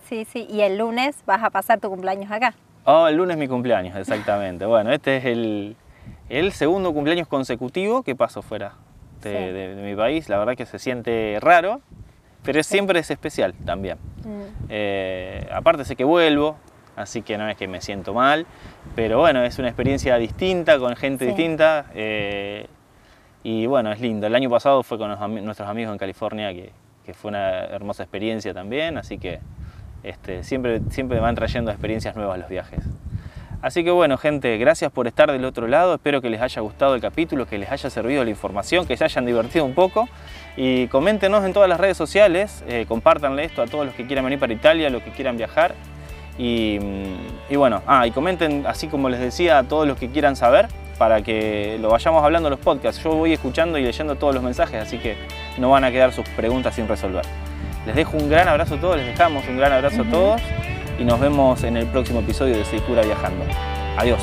sí, 0.07 0.25
sí. 0.25 0.47
Y 0.49 0.61
el 0.61 0.77
lunes 0.77 1.17
vas 1.25 1.43
a 1.43 1.49
pasar 1.49 1.79
tu 1.79 1.89
cumpleaños 1.89 2.31
acá. 2.31 2.53
Oh, 2.85 3.07
el 3.07 3.15
lunes 3.15 3.35
es 3.35 3.39
mi 3.39 3.47
cumpleaños, 3.47 3.95
exactamente. 3.95 4.65
bueno, 4.65 4.91
este 4.91 5.17
es 5.17 5.25
el, 5.25 5.75
el 6.29 6.51
segundo 6.53 6.93
cumpleaños 6.93 7.27
consecutivo 7.27 8.03
que 8.03 8.15
paso 8.15 8.41
fuera 8.41 8.73
de, 9.21 9.29
Sí. 9.31 9.35
de- 9.53 9.75
de 9.75 9.89
mi 9.89 9.95
país. 9.95 10.29
La 10.29 10.37
verdad 10.37 10.55
que 10.55 10.65
se 10.65 10.79
siente 10.79 11.37
raro, 11.41 11.81
pero 12.43 12.63
siempre 12.63 12.99
es 12.99 13.11
especial 13.11 13.53
también. 13.65 13.97
Mm. 14.23 14.65
Eh, 14.69 15.49
aparte 15.51 15.83
sé 15.85 15.95
que 15.95 16.03
vuelvo, 16.03 16.57
así 16.95 17.21
que 17.21 17.37
no 17.37 17.49
es 17.49 17.57
que 17.57 17.67
me 17.67 17.81
siento 17.81 18.13
mal, 18.13 18.45
pero 18.95 19.19
bueno, 19.19 19.43
es 19.43 19.57
una 19.59 19.67
experiencia 19.67 20.17
distinta, 20.17 20.77
con 20.79 20.95
gente 20.95 21.25
Sí. 21.25 21.27
distinta. 21.31 21.85
eh, 21.95 22.67
y 23.43 23.65
bueno, 23.67 23.91
es 23.91 24.01
lindo. 24.01 24.27
El 24.27 24.35
año 24.35 24.49
pasado 24.49 24.83
fue 24.83 24.97
con 24.97 25.09
los 25.09 25.19
nuestros 25.29 25.67
amigos 25.69 25.93
en 25.93 25.97
California, 25.97 26.53
que, 26.53 26.71
que 27.05 27.13
fue 27.13 27.29
una 27.29 27.65
hermosa 27.65 28.03
experiencia 28.03 28.53
también, 28.53 28.97
así 28.97 29.17
que 29.17 29.39
este, 30.03 30.43
siempre, 30.43 30.81
siempre 30.89 31.17
me 31.17 31.21
van 31.21 31.35
trayendo 31.35 31.71
experiencias 31.71 32.15
nuevas 32.15 32.37
los 32.39 32.49
viajes. 32.49 32.83
Así 33.61 33.83
que 33.83 33.91
bueno, 33.91 34.17
gente, 34.17 34.57
gracias 34.57 34.89
por 34.89 35.07
estar 35.07 35.29
del 35.31 35.43
otro 35.43 35.67
lado. 35.67 35.95
Espero 35.95 36.21
que 36.21 36.29
les 36.29 36.41
haya 36.41 36.61
gustado 36.61 36.95
el 36.95 37.01
capítulo, 37.01 37.45
que 37.45 37.57
les 37.57 37.69
haya 37.69 37.89
servido 37.89 38.23
la 38.23 38.29
información, 38.29 38.85
que 38.85 38.95
se 38.95 39.03
hayan 39.03 39.25
divertido 39.25 39.65
un 39.65 39.73
poco. 39.73 40.07
Y 40.55 40.87
coméntenos 40.87 41.43
en 41.43 41.51
todas 41.51 41.67
las 41.67 41.77
redes 41.77 41.97
sociales, 41.97 42.63
eh, 42.67 42.85
compártanle 42.87 43.43
esto 43.43 43.61
a 43.61 43.65
todos 43.67 43.85
los 43.85 43.93
que 43.95 44.07
quieran 44.07 44.23
venir 44.23 44.39
para 44.39 44.53
Italia, 44.53 44.89
los 44.89 45.03
que 45.03 45.11
quieran 45.11 45.35
viajar. 45.35 45.75
Y, 46.37 46.79
mm, 46.79 47.51
y 47.51 47.55
bueno, 47.57 47.83
ah, 47.85 48.07
y 48.07 48.11
comenten, 48.11 48.65
así 48.65 48.87
como 48.87 49.09
les 49.09 49.19
decía, 49.19 49.57
a 49.57 49.63
todos 49.63 49.85
los 49.85 49.97
que 49.97 50.09
quieran 50.09 50.37
saber, 50.37 50.67
para 50.97 51.21
que 51.21 51.77
lo 51.81 51.89
vayamos 51.89 52.23
hablando 52.23 52.47
en 52.47 52.51
los 52.51 52.61
podcasts. 52.61 53.03
Yo 53.03 53.11
voy 53.11 53.33
escuchando 53.33 53.77
y 53.77 53.83
leyendo 53.83 54.15
todos 54.15 54.33
los 54.33 54.41
mensajes, 54.41 54.81
así 54.81 54.99
que 54.99 55.17
no 55.57 55.69
van 55.69 55.83
a 55.83 55.91
quedar 55.91 56.13
sus 56.13 56.27
preguntas 56.29 56.75
sin 56.75 56.87
resolver. 56.87 57.25
Les 57.85 57.95
dejo 57.95 58.15
un 58.15 58.29
gran 58.29 58.47
abrazo 58.47 58.75
a 58.75 58.79
todos, 58.79 58.95
les 58.95 59.07
dejamos 59.07 59.45
un 59.49 59.57
gran 59.57 59.73
abrazo 59.73 60.03
a 60.03 60.05
todos 60.05 60.41
y 60.99 61.05
nos 61.05 61.19
vemos 61.19 61.63
en 61.63 61.77
el 61.77 61.87
próximo 61.87 62.19
episodio 62.19 62.57
de 62.57 62.65
Seicura 62.65 63.01
Viajando. 63.03 63.45
Adiós. 63.97 64.19